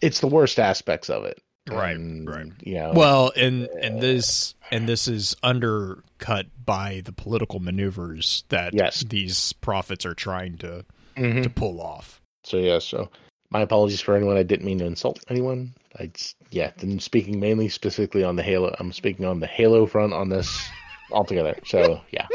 [0.00, 1.40] it's the worst aspects of it.
[1.68, 2.52] Right, And, right.
[2.62, 8.74] You know, Well, and and this and this is undercut by the political maneuvers that
[8.74, 9.00] Yes.
[9.02, 10.84] these prophets are trying to
[11.16, 11.42] mhm.
[11.42, 12.20] to pull off.
[12.44, 13.10] So yeah, so
[13.50, 14.36] my apologies for anyone.
[14.36, 15.74] I didn't mean to insult anyone.
[15.98, 16.10] i
[16.50, 18.74] yeah i'm speaking mainly specifically on the Halo.
[18.78, 20.68] I'm speaking on the Halo front on this
[21.12, 21.58] altogether.
[21.64, 22.26] So yeah.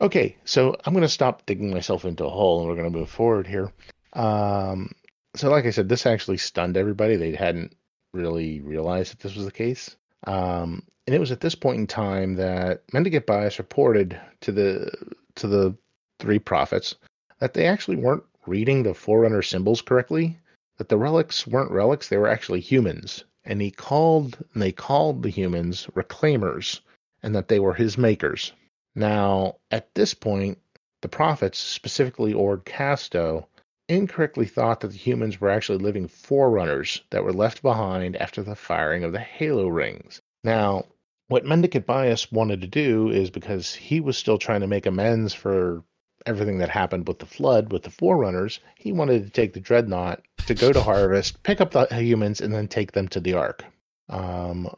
[0.00, 2.98] Okay, so I'm going to stop digging myself into a hole, and we're going to
[2.98, 3.70] move forward here.
[4.14, 4.92] Um,
[5.36, 7.16] so like I said, this actually stunned everybody.
[7.16, 7.76] They hadn't
[8.12, 9.96] really realized that this was the case.
[10.26, 14.92] Um, and it was at this point in time that Mendicant Bias reported to the
[15.36, 15.76] to the
[16.18, 16.94] three prophets
[17.38, 20.38] that they actually weren't reading the Forerunner symbols correctly.
[20.78, 23.24] That the relics weren't relics; they were actually humans.
[23.44, 26.80] And he called, and they called the humans reclaimers,
[27.22, 28.52] and that they were his makers.
[28.94, 30.58] Now, at this point,
[31.00, 33.48] the prophets, specifically Ord Casto,
[33.90, 38.54] incorrectly thought that the humans were actually living forerunners that were left behind after the
[38.54, 40.20] firing of the Halo rings.
[40.44, 40.84] Now,
[41.28, 45.34] what Mendicant Bias wanted to do is because he was still trying to make amends
[45.34, 45.84] for
[46.26, 50.22] everything that happened with the flood with the forerunners, he wanted to take the dreadnought
[50.46, 53.64] to go to harvest, pick up the humans, and then take them to the Ark
[54.08, 54.68] um,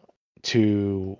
[0.42, 1.16] to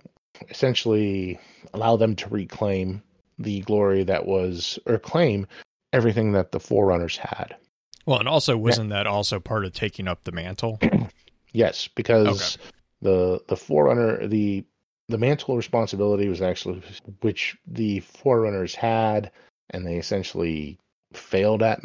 [0.49, 1.39] essentially
[1.73, 3.01] allow them to reclaim
[3.39, 5.47] the glory that was, or claim
[5.91, 7.55] everything that the forerunners had.
[8.05, 10.79] Well, and also wasn't that also part of taking up the mantle?
[11.53, 12.57] Yes, because
[13.03, 14.65] the the forerunner the
[15.07, 16.81] the mantle responsibility was actually
[17.21, 19.31] which the forerunners had,
[19.69, 20.79] and they essentially
[21.13, 21.79] failed at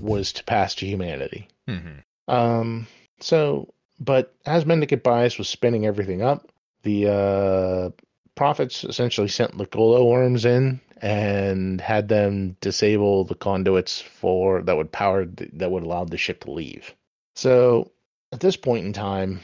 [0.00, 1.48] was to pass to humanity.
[1.66, 2.86] hmm Um.
[3.20, 7.90] So, but as Mendicant Bias was spinning everything up, the uh,
[8.38, 14.76] prophets essentially sent the glow worms in and had them disable the conduits for that
[14.76, 16.94] would power that would allow the ship to leave.
[17.34, 17.90] So,
[18.30, 19.40] at this point in time,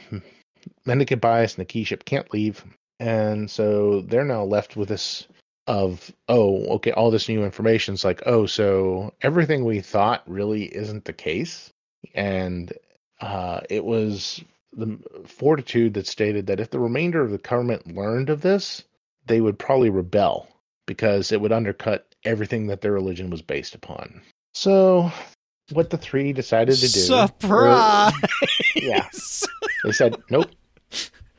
[0.85, 2.63] Mendicant Bias and the key ship can't leave,
[2.97, 5.27] and so they're now left with this
[5.67, 10.63] of oh okay all this new information is like oh so everything we thought really
[10.63, 11.73] isn't the case
[12.13, 12.71] and
[13.19, 14.43] uh, it was
[14.75, 18.83] the fortitude that stated that if the remainder of the government learned of this,
[19.25, 20.47] they would probably rebel
[20.85, 24.21] because it would undercut everything that their religion was based upon.
[24.53, 25.11] So,
[25.71, 26.87] what the three decided to do?
[26.87, 28.13] Surprise!
[28.75, 29.07] yeah,
[29.83, 30.51] they said, "Nope,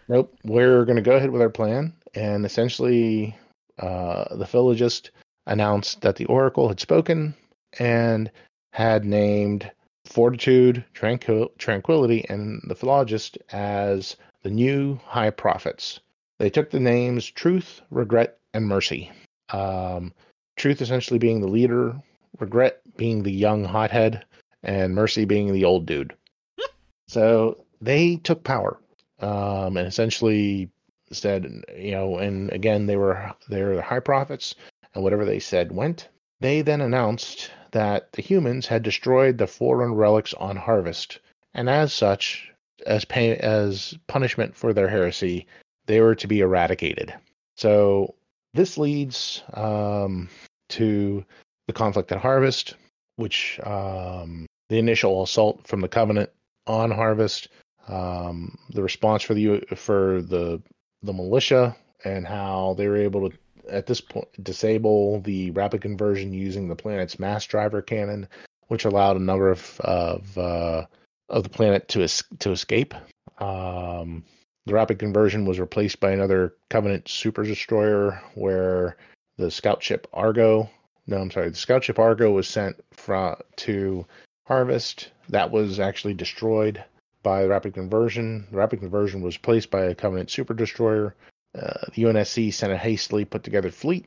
[0.09, 0.35] nope.
[0.45, 3.37] We're going to go ahead with our plan." And essentially,
[3.79, 5.11] uh, the philologist
[5.47, 7.35] announced that the oracle had spoken
[7.79, 8.31] and
[8.73, 9.71] had named
[10.07, 16.01] fortitude, tranquil- tranquility, and the philologist as the new high prophets.
[16.39, 19.11] They took the names Truth, Regret, and Mercy.
[19.51, 20.13] Um,
[20.57, 22.01] truth essentially being the leader,
[22.39, 24.25] Regret being the young hothead,
[24.63, 26.15] and Mercy being the old dude.
[27.09, 28.79] so they took power
[29.21, 30.71] um, and essentially
[31.13, 34.55] said, you know, and again they were they were the high prophets,
[34.95, 36.09] and whatever they said went.
[36.41, 41.21] They then announced that the humans had destroyed the Forerunner relics on Harvest,
[41.53, 42.51] and as such,
[42.87, 45.47] as pay, as punishment for their heresy,
[45.85, 47.13] they were to be eradicated.
[47.59, 48.15] So
[48.55, 50.31] this leads um,
[50.71, 51.23] to
[51.67, 52.77] the conflict at Harvest,
[53.17, 56.31] which um, the initial assault from the Covenant
[56.67, 57.49] on Harvest,
[57.89, 60.63] um, the response for the for the
[61.03, 63.37] the militia, and how they were able to
[63.69, 68.29] at this point disable the rapid conversion using the planet's mass driver cannon,
[68.69, 70.87] which allowed a number of of uh,
[71.29, 72.95] of the planet to es- to escape.
[73.39, 74.25] Um,
[74.67, 78.97] the rapid conversion was replaced by another Covenant super destroyer, where
[79.37, 80.69] the scout ship Argo.
[81.07, 81.51] No, I'm sorry.
[81.51, 84.07] The scout ship Argo was sent from to
[84.47, 85.13] Harvest.
[85.29, 86.83] That was actually destroyed
[87.23, 88.47] by the rapid conversion.
[88.51, 91.15] The rapid conversion was placed by a Covenant super destroyer.
[91.59, 94.07] Uh, the UNSC sent a hastily put together fleet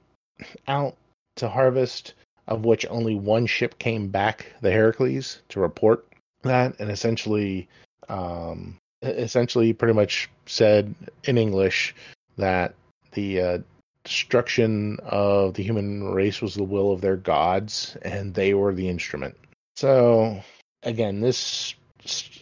[0.68, 0.96] out
[1.36, 2.14] to Harvest,
[2.48, 6.06] of which only one ship came back, the Heracles, to report
[6.44, 7.68] that, and essentially,
[8.08, 11.96] um, essentially, pretty much said in English
[12.38, 12.76] that
[13.14, 13.58] the uh,
[14.04, 18.88] destruction of the human race was the will of their gods, and they were the
[18.88, 19.36] instrument.
[19.76, 20.42] So,
[20.84, 21.76] again, this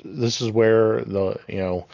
[0.03, 1.87] this is where the you know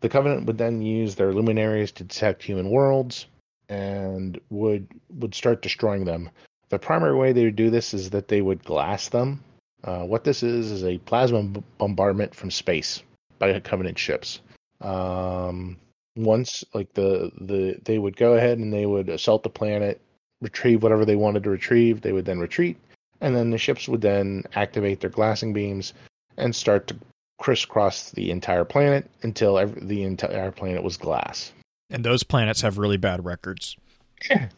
[0.00, 3.26] the Covenant would then use their luminaries to detect human worlds
[3.68, 6.30] and would would start destroying them.
[6.68, 9.42] The primary way they would do this is that they would glass them.
[9.84, 13.02] Uh, what this is is a plasma b- bombardment from space
[13.38, 14.40] by Covenant ships.
[14.80, 15.76] Um,
[16.16, 20.00] once, like the the they would go ahead and they would assault the planet,
[20.40, 22.00] retrieve whatever they wanted to retrieve.
[22.00, 22.76] They would then retreat,
[23.20, 25.94] and then the ships would then activate their glassing beams
[26.36, 26.96] and start to
[27.38, 31.52] crisscross the entire planet until every, the entire planet was glass.
[31.90, 33.76] And those planets have really bad records.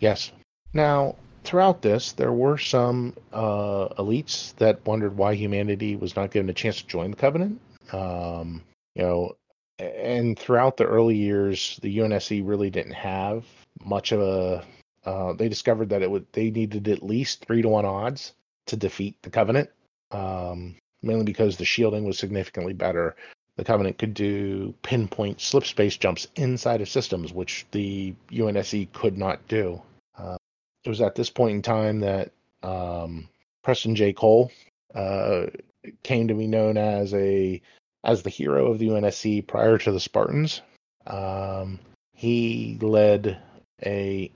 [0.01, 0.33] yes.
[0.73, 6.49] Now, throughout this, there were some uh, elites that wondered why humanity was not given
[6.51, 7.61] a chance to join the Covenant.
[7.93, 8.62] Um,
[8.95, 9.37] you know,
[9.79, 13.45] and throughout the early years, the UNSC really didn't have
[13.85, 14.64] much of a.
[15.05, 18.35] Uh, they discovered that it would they needed at least three to one odds
[18.66, 19.71] to defeat the Covenant.
[20.11, 23.17] Um, mainly because the shielding was significantly better.
[23.57, 29.19] The Covenant could do pinpoint slip space jumps inside of systems, which the UNSC could
[29.19, 29.83] not do.
[30.17, 30.37] Uh,
[30.85, 32.31] it was at this point in time that
[32.63, 33.29] um,
[33.63, 34.13] Preston J.
[34.13, 34.51] Cole
[34.95, 35.47] uh,
[36.03, 37.61] came to be known as a
[38.03, 40.63] as the hero of the UNSC prior to the Spartans.
[41.07, 41.79] Um,
[42.15, 43.39] he led
[43.85, 44.31] a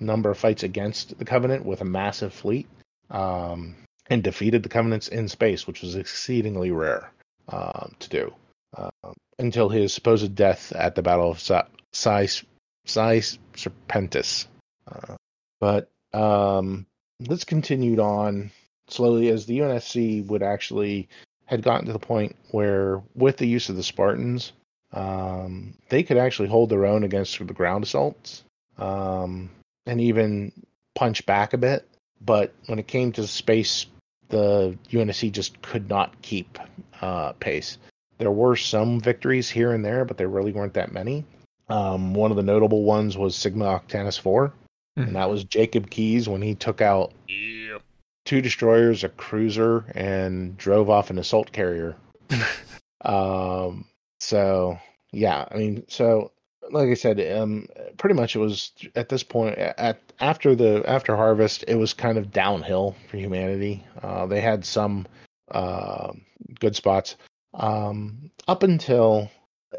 [0.00, 2.66] number of fights against the Covenant with a massive fleet.
[3.10, 3.76] Um,
[4.08, 7.10] and defeated the Covenants in space, which was exceedingly rare
[7.48, 8.34] um, to do,
[8.76, 8.90] uh,
[9.38, 12.28] until his supposed death at the Battle of Psi
[12.86, 14.46] Serpentis.
[14.86, 15.16] Uh,
[15.60, 16.86] but um,
[17.20, 18.50] this continued on
[18.88, 21.08] slowly as the UNSC would actually
[21.46, 24.52] had gotten to the point where, with the use of the Spartans,
[24.92, 28.44] um, they could actually hold their own against the ground assaults
[28.78, 29.50] um,
[29.86, 30.52] and even
[30.94, 31.86] punch back a bit.
[32.20, 33.86] But when it came to space
[34.34, 36.58] the UNSC just could not keep
[37.00, 37.78] uh, pace.
[38.18, 41.24] There were some victories here and there, but there really weren't that many.
[41.68, 45.02] Um, one of the notable ones was Sigma Octanus 4, mm-hmm.
[45.02, 47.78] and that was Jacob Keyes when he took out yeah.
[48.24, 51.94] two destroyers, a cruiser, and drove off an assault carrier.
[53.04, 53.84] um,
[54.18, 54.80] so,
[55.12, 56.32] yeah, I mean, so
[56.72, 57.68] like I said, um,
[57.98, 62.18] pretty much it was at this point at after the after harvest, it was kind
[62.18, 63.84] of downhill for humanity.
[64.02, 65.06] Uh, they had some
[65.50, 66.12] uh,
[66.60, 67.16] good spots
[67.54, 69.30] um, up until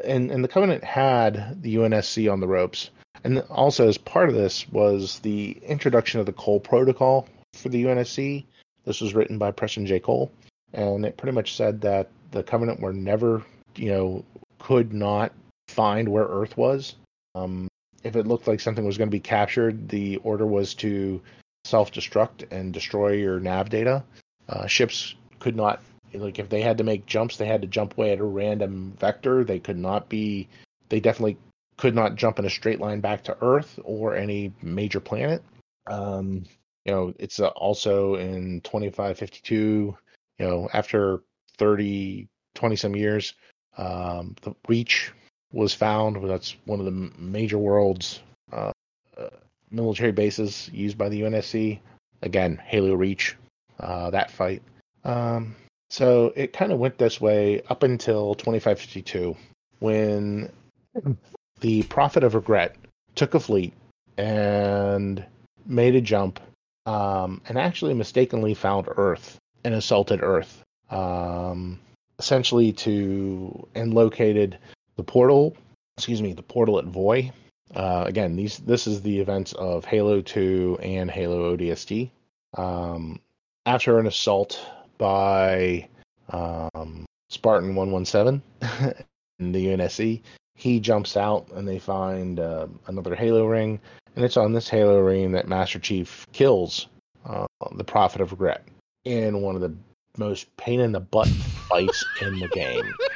[0.04, 2.90] and and the covenant had the UNSC on the ropes,
[3.24, 7.84] and also as part of this was the introduction of the Cole Protocol for the
[7.84, 8.44] UNSC.
[8.84, 9.98] This was written by Preston J.
[9.98, 10.30] Cole,
[10.72, 13.42] and it pretty much said that the covenant were never,
[13.74, 14.24] you know,
[14.58, 15.32] could not
[15.68, 16.94] find where Earth was.
[17.34, 17.68] Um,
[18.06, 21.20] if it looked like something was going to be captured, the order was to
[21.64, 24.04] self-destruct and destroy your nav data.
[24.48, 25.82] Uh, ships could not
[26.14, 28.94] like if they had to make jumps, they had to jump away at a random
[28.98, 29.42] vector.
[29.42, 30.48] They could not be.
[30.88, 31.36] They definitely
[31.76, 35.42] could not jump in a straight line back to Earth or any major planet.
[35.88, 36.44] Um,
[36.84, 39.96] you know, it's uh, also in 2552.
[40.38, 41.22] You know, after
[41.58, 43.34] 30, 20 some years,
[43.76, 45.12] um, the Reach
[45.52, 46.28] was found.
[46.28, 48.20] That's one of the major world's
[48.52, 48.72] uh,
[49.16, 49.28] uh,
[49.70, 51.80] military bases used by the UNSC.
[52.22, 53.36] Again, Halo Reach,
[53.78, 54.62] uh, that fight.
[55.04, 55.54] Um,
[55.90, 59.36] so it kind of went this way up until 2552,
[59.78, 60.50] when
[61.60, 62.76] the Prophet of Regret
[63.14, 63.72] took a fleet
[64.16, 65.24] and
[65.66, 66.40] made a jump,
[66.86, 71.78] um, and actually mistakenly found Earth and assaulted Earth, um,
[72.18, 74.58] essentially to and located
[74.96, 75.56] the portal.
[75.96, 77.32] Excuse me, the portal at Voi.
[77.74, 82.10] Uh, again, these this is the events of Halo 2 and Halo ODST.
[82.56, 83.20] Um,
[83.64, 84.64] after an assault
[84.98, 85.88] by
[86.30, 88.42] um, Spartan 117
[89.40, 90.22] in the UNSC,
[90.54, 93.80] he jumps out and they find uh, another Halo ring,
[94.14, 96.86] and it's on this Halo ring that Master Chief kills
[97.26, 98.64] uh, the Prophet of Regret
[99.04, 99.74] in one of the
[100.16, 102.94] most pain in the butt fights in the game.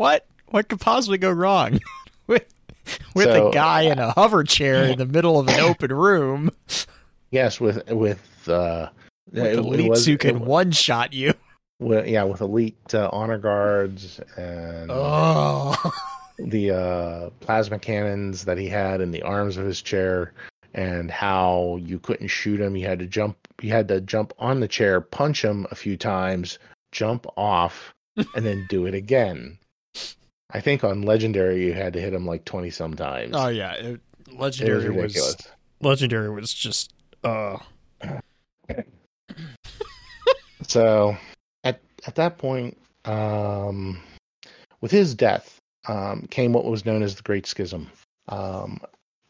[0.00, 0.24] What?
[0.48, 1.78] What could possibly go wrong
[2.26, 2.46] with
[3.14, 6.50] with So- a guy in a hover chair in the middle of an open room
[7.30, 8.88] Yes, with with uh,
[9.30, 11.34] with it- it elites who can one shot you?
[11.80, 15.76] yeah, with elite uh, honor guards and Oh,
[16.38, 20.32] the uh, plasma cannons that he had in the arms of his chair,
[20.72, 22.74] and how you couldn't shoot him.
[22.74, 23.36] You had to jump.
[23.60, 26.58] You had to jump on the chair, punch him a few times,
[26.90, 29.58] jump off, and then do it again.
[30.52, 33.34] I think on legendary you had to hit him like twenty sometimes.
[33.34, 33.74] oh yeah.
[33.74, 34.00] It, it
[34.36, 35.36] was legendary was,
[35.80, 36.94] legendary was just
[37.24, 37.58] uh
[40.70, 41.16] So
[41.64, 44.00] at at that point, um,
[44.80, 47.90] with his death, um, came what was known as the Great Schism.
[48.28, 48.80] Um,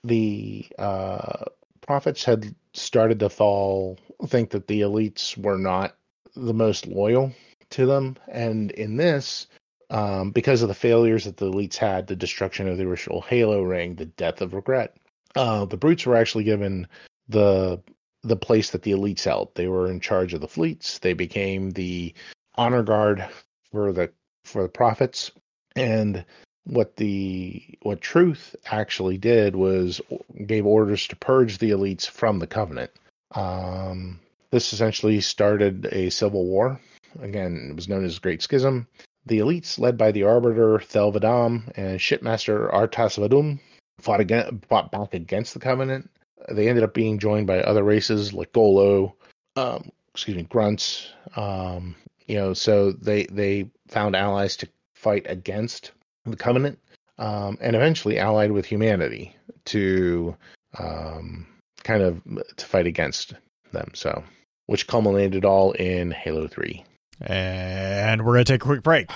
[0.04, 1.44] the uh,
[1.80, 5.96] prophets had started to fall, think that the elites were not
[6.36, 7.32] the most loyal
[7.70, 9.46] to them, and in this,
[9.90, 13.62] um, because of the failures that the elites had, the destruction of the original Halo
[13.62, 14.96] ring, the death of regret,
[15.36, 16.86] uh, the brutes were actually given
[17.28, 17.80] the
[18.22, 19.54] the place that the elites held.
[19.54, 20.98] They were in charge of the fleets.
[20.98, 22.14] They became the
[22.54, 23.26] honor guard
[23.72, 24.10] for the
[24.44, 25.30] for the prophets.
[25.76, 26.24] And
[26.64, 30.00] what the what Truth actually did was
[30.46, 32.90] gave orders to purge the elites from the covenant.
[33.32, 34.20] Um,
[34.50, 36.80] this essentially started a civil war.
[37.20, 38.86] Again, it was known as Great Schism.
[39.30, 43.60] The elites, led by the Arbiter Thel 'Vadam and Shipmaster Rtas 'Vadum,
[44.00, 44.20] fought
[44.68, 46.10] fought back against the Covenant.
[46.48, 49.14] They ended up being joined by other races like Golo,
[49.54, 51.12] um, excuse me, Grunts.
[51.36, 51.94] Um,
[52.26, 55.92] you know, so they they found allies to fight against
[56.24, 56.80] the Covenant,
[57.18, 60.36] um, and eventually allied with humanity to
[60.76, 61.46] um,
[61.84, 62.20] kind of
[62.56, 63.34] to fight against
[63.70, 63.92] them.
[63.94, 64.24] So,
[64.66, 66.84] which culminated all in Halo Three.
[67.20, 69.10] And we're gonna take a quick break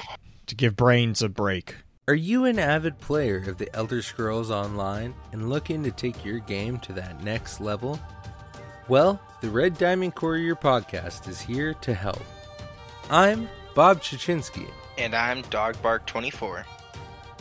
[0.47, 1.77] to give brains a break.
[2.07, 6.39] Are you an avid player of the Elder Scrolls Online and looking to take your
[6.39, 7.99] game to that next level?
[8.89, 12.23] Well, the Red Diamond Courier podcast is here to help.
[13.09, 14.69] I'm Bob Chachinsky.
[14.99, 16.65] And I'm Dogbark24.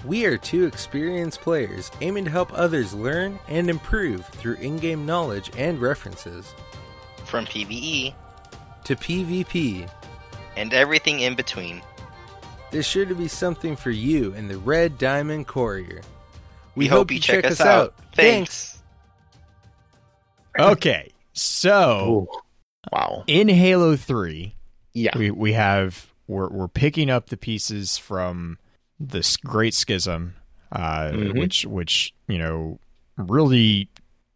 [0.05, 5.05] We are two experienced players aiming to help others learn and improve through in game
[5.05, 6.53] knowledge and references.
[7.26, 8.14] From PvE
[8.86, 9.89] To PvP,
[10.58, 11.82] and everything in between.
[12.72, 16.01] there's sure to be something for you in the Red Diamond Courier.
[16.76, 17.93] We, hope, you check, us out.
[18.16, 18.82] Thanks.
[20.58, 22.38] Okay, so Ooh.
[22.91, 23.24] Wow.
[23.28, 24.56] in Halo Three,
[24.93, 25.18] Yeah.
[25.18, 28.58] we we have we're we're picking up the pieces from
[28.99, 30.36] this great schism,
[30.72, 31.39] uh, Mhm.
[31.39, 32.80] which which you know
[33.18, 33.89] really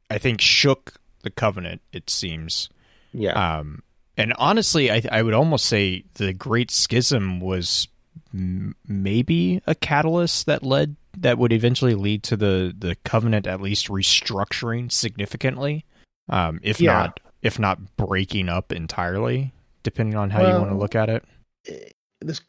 [0.10, 1.82] I think shook the covenant.
[1.92, 2.70] It seems,
[3.14, 3.34] Yeah.
[3.58, 3.84] um,
[4.18, 7.88] and honestly, I I would almost say the great schism was
[8.34, 13.62] m- maybe a catalyst that led that would eventually lead to the the covenant at
[13.62, 15.86] least restructuring significantly,
[16.30, 16.94] um, if Yeah.
[16.94, 19.54] not if not breaking up entirely,
[19.84, 21.24] depending on how you want to look at it.
[22.22, 22.42] this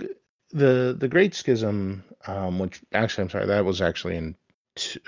[0.51, 4.35] the the Great Schism, um, which actually I'm sorry, that was actually in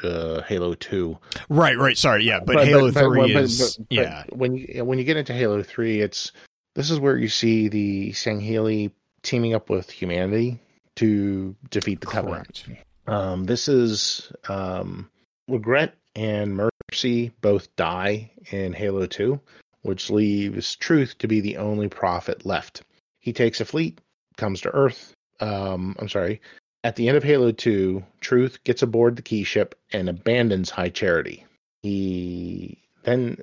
[0.02, 1.16] uh, Halo Two.
[1.48, 1.96] Right, right.
[1.96, 5.32] Sorry, yeah, but, Halo Three is but- but yeah, When you when you get into
[5.32, 6.32] Halo Three, it's
[6.74, 8.92] this is where you see the Sangheili
[9.22, 10.60] teaming up with humanity
[10.96, 12.64] to defeat the Covenant.
[13.06, 15.10] Um, this is um,
[15.48, 19.40] Regret and Mercy both die in Halo 2,
[19.82, 22.82] which leaves Truth to be the only prophet left.
[23.18, 24.00] He takes a fleet,
[24.36, 25.14] comes to Earth.
[25.40, 26.40] Um, I'm sorry.
[26.82, 30.88] At the end of Halo 2, Truth gets aboard the key ship and abandons High
[30.88, 31.46] Charity.
[31.82, 33.38] He then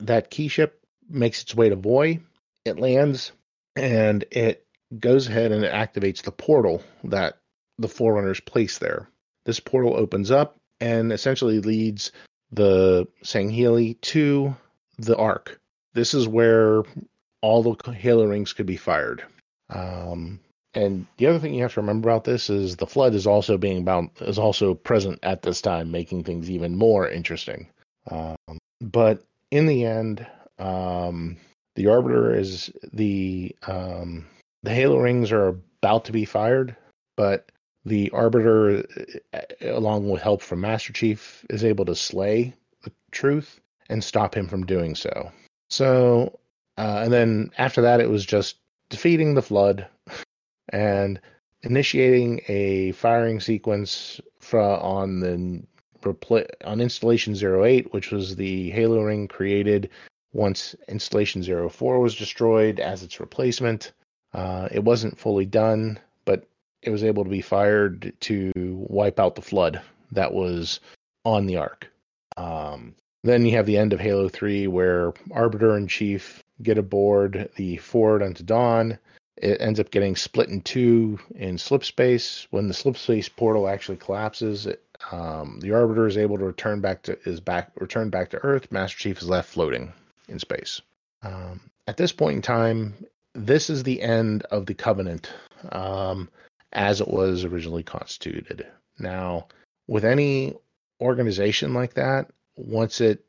[0.00, 2.20] that key ship makes its way to Voi.
[2.64, 3.32] It lands
[3.76, 4.66] and it
[4.98, 7.38] goes ahead and it activates the portal that
[7.78, 9.08] the Forerunners place there.
[9.44, 12.12] This portal opens up and essentially leads
[12.50, 14.54] the Sangheili to
[14.98, 15.60] the Ark.
[15.94, 16.82] This is where
[17.40, 19.24] all the Halo rings could be fired.
[19.70, 20.40] Um,
[20.74, 23.58] and the other thing you have to remember about this is the flood is also
[23.58, 27.68] being bound is also present at this time, making things even more interesting.
[28.10, 28.36] Um,
[28.80, 30.26] but in the end,
[30.58, 31.36] um,
[31.74, 34.26] the Arbiter is the um,
[34.62, 35.48] the Halo rings are
[35.82, 36.76] about to be fired,
[37.16, 37.50] but
[37.84, 38.84] the Arbiter,
[39.32, 44.34] uh, along with help from Master Chief, is able to slay the Truth and stop
[44.36, 45.32] him from doing so.
[45.70, 46.38] So,
[46.78, 48.56] uh, and then after that, it was just
[48.88, 49.86] defeating the Flood
[50.68, 51.20] and
[51.62, 55.62] initiating a firing sequence for, on the
[56.64, 59.88] on installation 08 which was the halo ring created
[60.32, 63.92] once installation 04 was destroyed as its replacement
[64.34, 66.46] uh, it wasn't fully done but
[66.82, 69.80] it was able to be fired to wipe out the flood
[70.10, 70.80] that was
[71.24, 71.88] on the ark
[72.36, 77.50] um, then you have the end of halo 3 where arbiter and chief get aboard
[77.56, 78.98] the forward unto dawn
[79.36, 82.46] it ends up getting split in two in slip space.
[82.50, 86.80] When the slip space portal actually collapses, it, um, the Arbiter is able to return
[86.80, 88.70] back to is back return back to Earth.
[88.70, 89.92] Master Chief is left floating
[90.32, 90.80] in space.
[91.22, 92.94] Um, at this point in time,
[93.34, 95.32] this is the end of the Covenant
[95.70, 96.28] um,
[96.72, 98.66] as it was originally constituted.
[98.98, 99.48] Now,
[99.86, 100.54] with any
[101.00, 103.24] organization like that, once it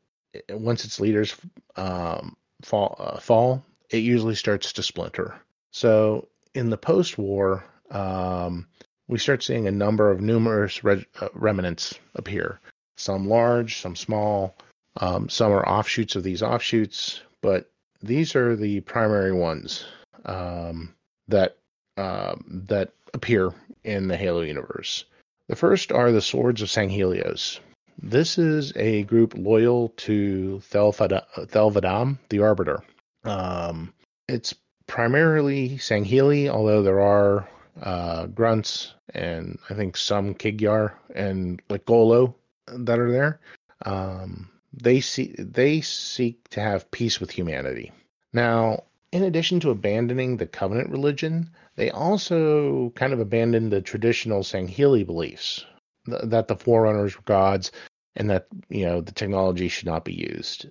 [0.50, 1.36] once its leaders
[1.76, 5.34] um, fall uh, fall, it usually starts to splinter.
[5.70, 8.66] So in the post-war, um,
[9.08, 12.60] we start seeing a number of numerous re- uh, remnants appear.
[12.96, 14.56] Some large, some small,
[15.00, 17.70] um, some are offshoots of these offshoots, but
[18.02, 19.84] these are the primary ones
[20.24, 20.94] um,
[21.28, 21.56] that
[21.96, 23.52] um, that appear
[23.84, 25.04] in the Halo universe.
[25.48, 27.60] The first are the Swords of Sanghelios.
[28.02, 32.82] This is a group loyal to Thel 'Vadam, the Arbiter.
[33.24, 33.92] Um,
[34.28, 34.54] it's
[34.86, 37.48] primarily Sangheili, although there are
[37.80, 42.34] uh, grunts and I think some Kig-Yar and like Golo
[42.66, 43.40] that are there.
[43.84, 44.50] Um,
[44.82, 47.92] they see they seek to have peace with humanity.
[48.32, 54.42] Now, in addition to abandoning the covenant religion, they also kind of abandoned the traditional
[54.42, 55.64] Sangheili beliefs
[56.06, 57.72] th- that the forerunners were gods
[58.16, 60.66] and that you know the technology should not be used.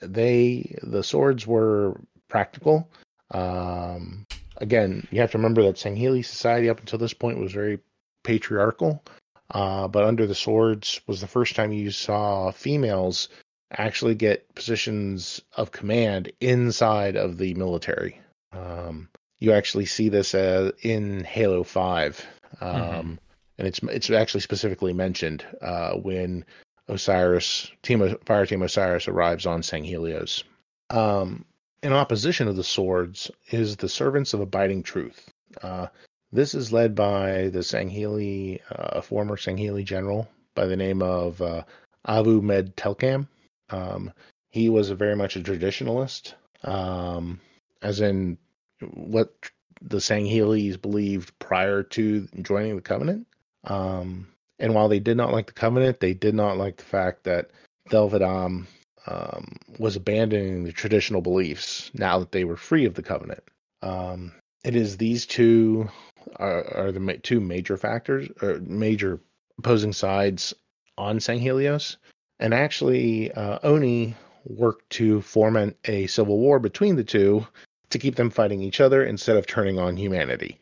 [0.00, 2.90] They the swords were practical
[3.30, 4.26] um,
[4.56, 7.78] again, you have to remember that Sangheili society up until this point was very
[8.24, 9.02] patriarchal.
[9.50, 13.28] Uh, but under the swords was the first time you saw females
[13.72, 18.20] actually get positions of command inside of the military.
[18.52, 22.24] Um, you actually see this uh, in Halo Five,
[22.60, 23.14] um, mm-hmm.
[23.58, 26.44] and it's it's actually specifically mentioned uh, when
[26.88, 30.44] Osiris team Fire Team Osiris arrives on Sanghelios.
[30.90, 31.44] Um,
[31.82, 35.30] in opposition to the swords is the Servants of Abiding Truth.
[35.62, 35.86] Uh,
[36.32, 41.40] this is led by the Sangheili, uh, a former Sangheili general by the name of
[41.40, 41.62] uh,
[42.06, 43.28] Avu Med 'Telcam.
[43.70, 44.12] Um,
[44.50, 47.40] he was very much a traditionalist, um,
[47.82, 48.38] as in
[48.80, 49.32] what
[49.80, 53.26] the Sangheilis believed prior to joining the Covenant.
[53.64, 57.24] Um, and while they did not like the Covenant, they did not like the fact
[57.24, 57.50] that
[57.88, 58.66] Thel 'Vadam
[59.06, 63.42] um, was abandoning the traditional beliefs now that they were free of the covenant.
[63.80, 64.32] Um,
[64.64, 65.88] it is these two
[66.36, 69.20] are, are the two major factors or major
[69.58, 70.54] opposing sides
[70.96, 71.96] on Sanghelios,
[72.38, 74.14] and actually uh, ONI
[74.44, 77.46] worked to foment a civil war between the two
[77.90, 80.58] to keep them fighting each other instead of turning on humanity.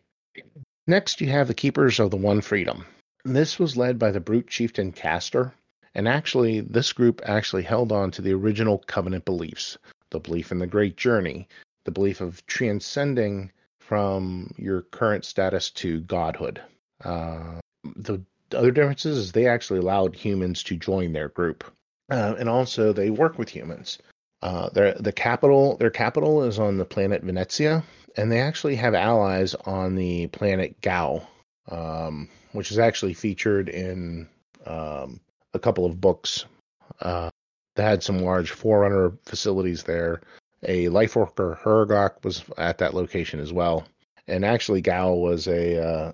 [0.87, 2.87] Next, you have the Keepers of the One Freedom.
[3.25, 5.53] This was led by the brute chieftain Castor,
[5.95, 9.79] and actually, this group actually held on to the original covenant beliefs
[10.11, 11.49] the belief in the great journey,
[11.85, 13.51] the belief of transcending
[13.87, 16.61] from your current status to godhood.
[17.05, 17.61] Uh,
[17.97, 18.21] the
[18.53, 21.65] other differences is they actually allowed humans to join their group,
[22.11, 23.99] uh, and also they work with humans.
[24.43, 27.85] Uh, their the capital their capital is on the planet Venezia,
[28.17, 31.27] and they actually have allies on the planet Gao,
[31.71, 34.29] um, which is actually featured in
[34.67, 35.21] um,
[35.55, 36.45] a couple of books.
[37.01, 37.31] Uh,
[37.77, 40.23] they had some large Forerunner facilities there.
[40.63, 43.87] A life worker Huragok was at that location as well,
[44.27, 46.13] and actually Gao was a uh,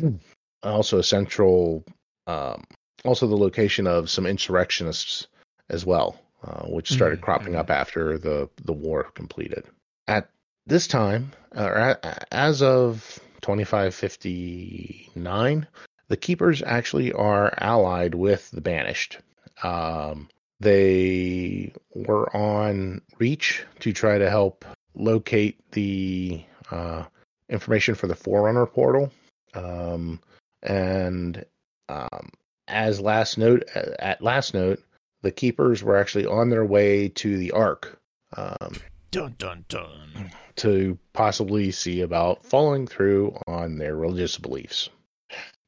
[0.62, 1.84] also a central,
[2.26, 2.64] um,
[3.04, 5.26] also the location of some insurrectionists
[5.68, 9.64] as well, uh, which started Mhm, cropping up after the the war completed.
[10.08, 10.28] At
[10.66, 11.98] this time, or
[12.30, 15.66] as of 2559,
[16.08, 19.18] the Keepers actually are allied with the Banished.
[19.62, 20.28] Um,
[20.62, 27.04] they were on Reach to try to help locate the uh,
[27.48, 29.12] information for the Forerunner portal.
[29.54, 30.20] Um,
[30.62, 31.44] and
[31.88, 32.30] um,
[32.68, 34.82] as last note, at last note,
[35.22, 37.98] the Keepers were actually on their way to the Ark.
[38.36, 38.76] Um,
[39.10, 40.30] Dun dun dun.
[40.56, 44.88] to possibly see about following through on their religious beliefs.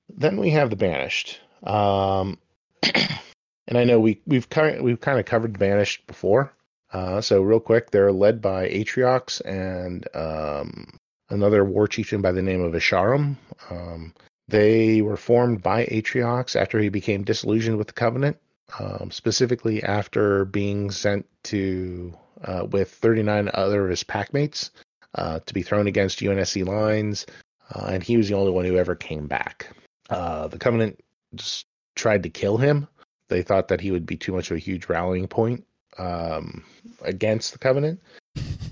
[0.09, 2.39] Then we have the banished, um,
[3.69, 6.53] and I know we we've kind we've kind of covered the banished before.
[6.93, 10.99] Uh, so real quick, they're led by Atriox and um,
[11.29, 13.37] another war chieftain by the name of Escharum.
[13.71, 14.15] Um,
[14.47, 18.37] they were formed by Atriox after he became disillusioned with the Covenant,
[18.79, 24.71] um, specifically after being sent to uh, with 39 other of his packmates
[25.15, 27.27] uh, to be thrown against UNSC lines,
[27.75, 29.75] uh, and he was the only one who ever came back.
[30.11, 31.01] Uh, the Covenant
[31.35, 32.87] just tried to kill him.
[33.29, 35.65] They thought that he would be too much of a huge rallying point
[35.99, 36.65] um,
[37.03, 38.01] against the Covenant,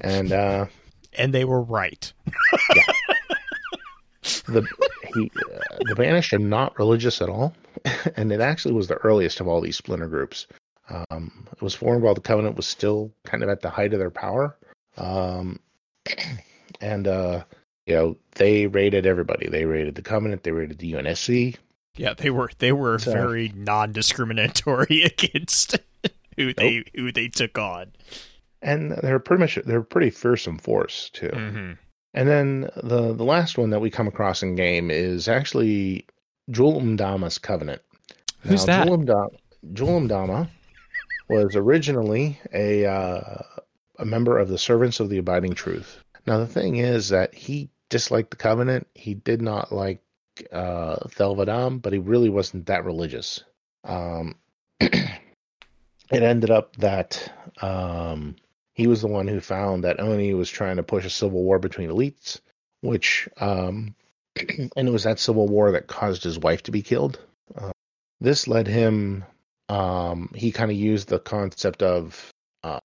[0.01, 0.67] and uh,
[1.15, 2.13] And they were right.
[4.23, 4.67] the
[5.15, 7.55] he uh, the banished are not religious at all,
[8.17, 10.47] and it actually was the earliest of all these splinter groups.
[10.89, 13.99] Um, it was formed while the Covenant was still kind of at the height of
[13.99, 14.57] their power,
[14.97, 15.61] um,
[16.81, 17.45] and uh,
[17.87, 19.49] you know they raided everybody.
[19.49, 20.43] They raided the Covenant.
[20.43, 21.57] They raided the UNSC.
[21.97, 25.79] Yeah, they were they were So- very non-discriminatory against
[26.37, 27.93] who they who they took on.
[28.63, 31.29] and they're pretty much they're pretty fearsome force too.
[31.29, 31.73] Mm-hmm.
[32.15, 36.07] And then the the last one that we come across in game is actually
[36.51, 37.83] Jul 'Mdama's Covenant.
[38.41, 38.87] Who's that?
[38.87, 39.29] Julum, da-
[39.73, 40.49] Jul 'Mdama
[41.29, 43.43] was originally a uh,
[43.99, 45.99] a member of the Servants of the Abiding Truth.
[46.27, 48.87] Now the thing is that he disliked the Covenant.
[48.95, 50.01] He did not like
[50.53, 53.45] uh, Thel 'Vadam, but he really wasn't that religious.
[53.85, 54.37] Um,
[54.81, 55.21] it
[56.11, 58.37] ended up that um,
[58.75, 61.59] he was the one who found that ONI was trying to push a civil war
[61.59, 62.41] between elites,
[62.81, 63.95] which, um,
[64.37, 67.19] and it was that civil war that caused his wife to be killed.
[67.57, 67.73] Uh,
[68.21, 69.25] this led him,
[69.69, 72.31] um, he kind of used the concept of
[72.65, 72.81] uh,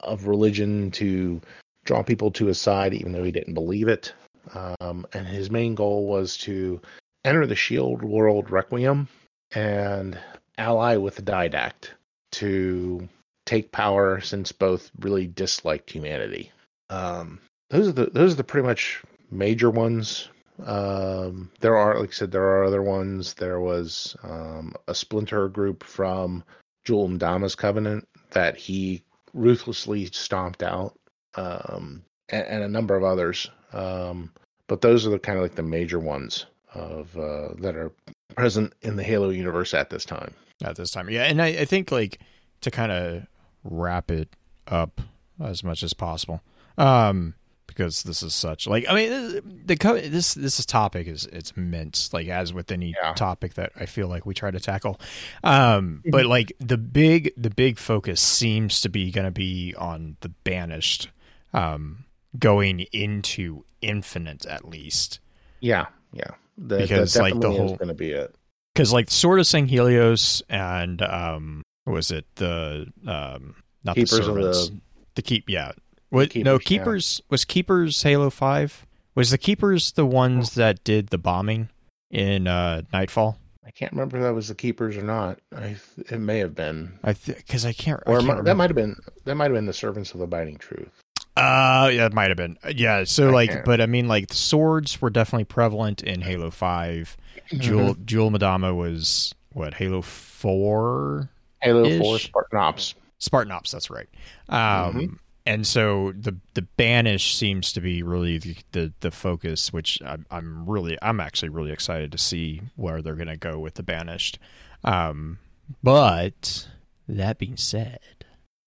[0.00, 1.40] of religion to
[1.84, 4.12] draw people to his side, even though he didn't believe it.
[4.54, 6.80] Um, and his main goal was to
[7.24, 9.08] enter the Shield World Requiem
[9.54, 10.18] and
[10.58, 11.90] ally with the Didact
[12.32, 13.08] to
[13.46, 16.50] take power since both really disliked humanity.
[16.90, 17.40] Um,
[17.70, 20.28] those are the those are the pretty much major ones.
[20.64, 23.34] Um, there are, like I said, there are other ones.
[23.34, 26.44] There was um, a splinter group from
[26.84, 30.94] Jul 'Mdama's Covenant that he ruthlessly stomped out,
[31.34, 33.50] um, and, and a number of others.
[33.72, 34.30] Um,
[34.68, 37.92] but those are the kind of like the major ones of uh, that are
[38.34, 40.32] present in the Halo universe at this time.
[40.64, 42.18] At this time, yeah, and I, I think like
[42.60, 43.26] to kind of
[43.64, 44.28] wrap it
[44.68, 45.00] up
[45.42, 46.40] as much as possible,
[46.78, 47.34] um,
[47.66, 51.50] because this is such like I mean the co- this this is topic is it's
[51.56, 53.12] immense like as with any Yeah.
[53.14, 55.00] topic that I feel like we try to tackle,
[55.42, 60.16] um, but like the big the big focus seems to be going to be on
[60.20, 61.08] the banished,
[61.52, 62.04] um,
[62.38, 65.20] going into infinite at least.
[65.60, 66.30] Yeah, yeah.
[66.58, 68.34] That, Because, that like, the whole- going to be it.
[68.74, 74.24] because like sort of Sanghelios and um was it the um not Keepers the of
[74.24, 74.80] servants the-
[75.16, 75.72] the keep yeah
[76.10, 76.78] what no Keepers, yeah.
[76.78, 81.68] keepers was keepers Halo Five was the keepers the ones that did the bombing
[82.10, 85.38] in uh Nightfall I can't remember if that was the keepers or not.
[85.56, 85.76] I,
[86.10, 88.96] it may have been, I because I can't or I can't that might have been
[89.24, 90.90] that might have been the servants of abiding truth.
[91.36, 95.00] Uh yeah it might have been yeah so like but I mean like the swords
[95.00, 97.16] were definitely prevalent in Halo Five
[97.56, 98.04] Jewel Mm-hmm.
[98.04, 101.30] Jul 'Mdama was what Halo Four
[101.62, 102.94] Halo Four Spartan Ops.
[103.18, 104.08] Spartan Ops, that's right.
[104.48, 105.18] Um, Mhm.
[105.44, 110.24] And so the the banish seems to be really the the, the focus, which I'm,
[110.30, 113.82] I'm really I'm actually really excited to see where they're going to go with the
[113.82, 114.38] banished.
[114.84, 115.38] Um,
[115.82, 116.68] but
[117.08, 117.98] that being said,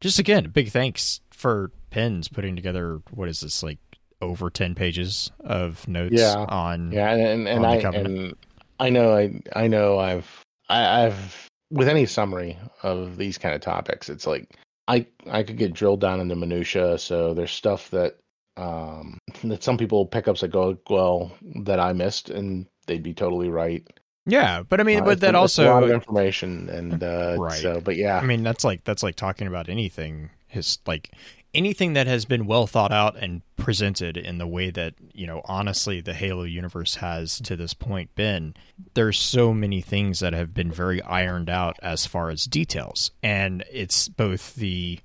[0.01, 3.77] just again, big thanks for Pens putting together what is this like
[4.21, 6.35] over ten pages of notes Yeah.
[6.49, 8.35] on Yeah, and and, the I and
[8.81, 13.61] I know I I know I've I, I've with any summary of these kind of
[13.61, 14.57] topics, it's like
[14.89, 16.97] I I could get drilled down into minutia.
[16.97, 18.17] So there's stuff that
[18.57, 21.31] um that some people pick up that go well
[21.63, 23.87] that I missed, and they'd be totally right.
[24.27, 27.01] Yeah, but I mean, Uh, but that a- it's a lot of also, information, and
[27.03, 27.53] uh, Right.
[27.61, 30.29] So, but yeah, I mean, that's like that's like talking about anything.
[30.47, 31.11] His like
[31.55, 35.41] anything that has been well thought out and presented in the way that you know,
[35.45, 38.53] honestly, the Halo universe has to this point been.
[38.93, 43.63] There's so many things that have been very ironed out as far as details, and
[43.71, 44.99] it's both the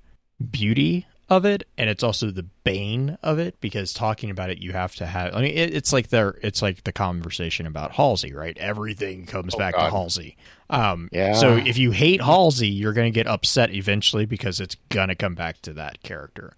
[0.49, 4.73] beauty of it and it's also the bane of it because talking about it you
[4.73, 8.33] have to have i mean it, it's like the it's like the conversation about halsey
[8.33, 8.57] right?
[8.57, 10.35] Everything comes Oh, back to halsey.
[10.69, 11.33] Um Yeah.
[11.33, 15.15] so if you hate halsey you're going to get upset eventually because it's going to
[15.15, 16.53] come back to that character.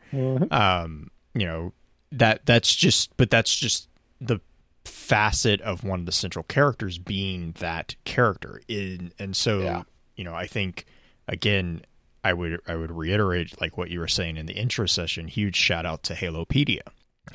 [0.52, 1.74] Um you know
[2.12, 3.88] that that's just but that's just
[4.20, 4.40] the
[4.86, 8.60] facet of one of the central characters being that character.
[8.68, 9.84] In and so Yeah.
[10.16, 10.86] you know i think
[11.28, 11.84] again
[12.24, 15.56] i would i would reiterate like what you were saying in the intro session huge
[15.56, 16.82] shout out to halopedia.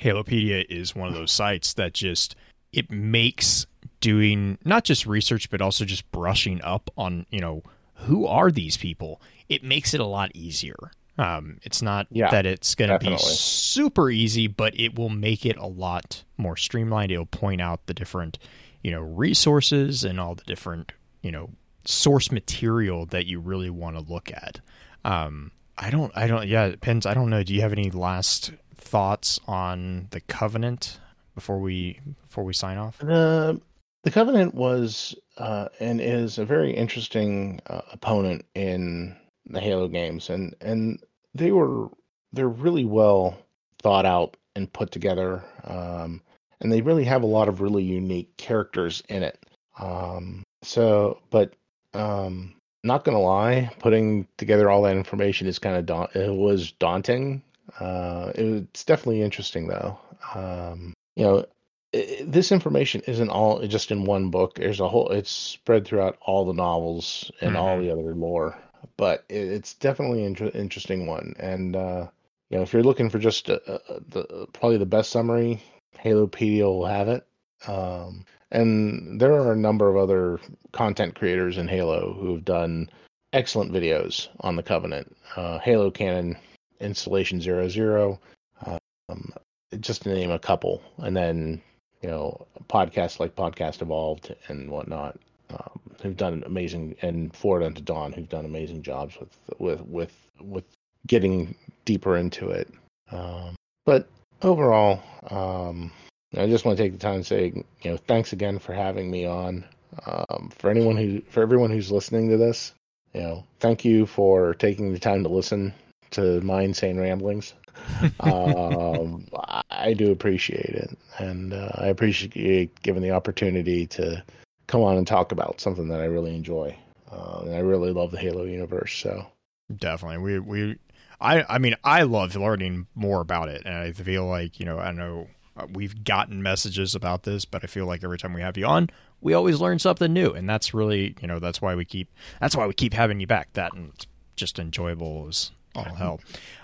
[0.01, 2.37] Halopedia is one of those sites that just
[2.73, 3.67] it makes
[4.01, 7.63] doing not just research but also just brushing up on you know
[7.95, 9.21] who are these people?
[9.49, 10.77] It makes it a lot easier.
[11.17, 15.45] Um, it's not Yeah, that it's going to be super easy but it will make
[15.45, 17.11] it a lot more streamlined.
[17.11, 18.39] It'll point out the different
[18.83, 21.51] you know resources and all the different you know
[21.89, 24.61] source material that you really want to look at.
[25.05, 27.43] Um, i don't i don't yeah it depends i don't know.
[27.45, 30.99] Do you have any last thoughts on the covenant
[31.35, 32.99] before we before we sign off?
[32.99, 33.61] The
[34.05, 39.17] the Covenant was uh, and is a very interesting uh, opponent in
[39.47, 41.03] the Halo games, and and
[41.35, 41.89] they were
[42.33, 43.39] they're really well
[43.83, 46.23] thought out and put together, um,
[46.61, 49.45] and they really have a lot of really unique characters in it.
[49.79, 51.55] Um, so, but
[51.95, 56.73] um, not gonna lie, putting together all that information is kind of da- it was
[56.73, 57.43] daunting.
[57.79, 59.99] Uh, it's definitely interesting though.
[60.35, 61.47] Um, you know,
[61.93, 64.57] this information isn't all just in one book.
[64.57, 65.09] There's a whole.
[65.11, 68.59] It's spread throughout all the novels and all the other lore,
[68.97, 71.35] but it, it's definitely an inter- interesting one.
[71.39, 72.09] And uh,
[72.51, 75.63] you know, if you're looking for just a, a, the probably the best summary,
[75.97, 77.27] Halopedia will have it.
[77.67, 80.41] Um, and there are a number of other
[80.73, 82.91] content creators in Halo who have done
[83.33, 85.17] excellent videos on the Covenant.
[85.37, 86.37] Uh, Halo Canon
[86.81, 88.21] Installation Zero Zero.
[88.67, 89.33] Um,
[89.81, 91.61] just to name a couple, and then
[92.03, 95.19] you know podcasts like Podcast Evolved and whatnot,
[95.51, 100.17] um, who've done amazing, and Forward Unto Dawn, who've done amazing jobs with with with
[100.41, 100.65] with
[101.07, 102.69] getting deeper into it.
[103.11, 104.09] Um, but
[104.43, 105.91] overall, um,
[106.37, 107.53] I just want to take the time to say,
[107.83, 109.65] you know, thanks again for having me on.
[110.05, 112.73] Um, for anyone who, for everyone who's listening to this,
[113.15, 115.73] you know, thank you for taking the time to listen
[116.11, 117.55] to my insane ramblings
[118.21, 119.27] um,
[119.71, 124.23] I- do appreciate it, and uh, I appreciate you given the opportunity to
[124.67, 126.77] come on and talk about something that I really enjoy.
[127.11, 128.95] Uh, and I really love the Halo universe.
[128.95, 129.27] So
[129.75, 130.79] definitely we we
[131.21, 134.79] i i mean i love learning more about it and i feel like you know
[134.79, 135.27] i know
[135.73, 138.89] we've gotten messages about this but i feel like every time we have you on
[139.21, 140.31] we always learn something new.
[140.31, 143.27] And that's really you know that's why we keep that's why we keep having you
[143.27, 143.53] back.
[143.55, 143.93] That and
[144.37, 146.21] just enjoyable as all hell.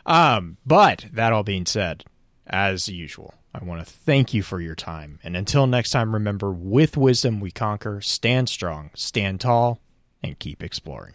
[0.06, 2.04] Um but that all being said
[2.46, 5.18] as usual i want to thank you for your time.
[5.24, 9.80] And until next time remember with wisdom we conquer stand strong stand tall
[10.22, 11.14] and keep exploring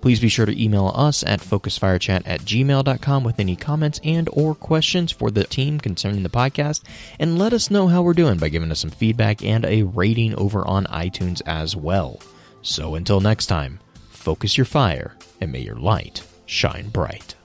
[0.00, 4.54] Please be sure to email us at focusfirechat at gmail.com with any comments and or
[4.54, 6.82] questions for the team concerning the podcast,
[7.18, 10.34] and let us know how we're doing by giving us some feedback and a rating
[10.34, 12.20] over on iTunes as well.
[12.62, 13.78] So until next time,
[14.10, 17.35] focus your fire and may your light shine bright.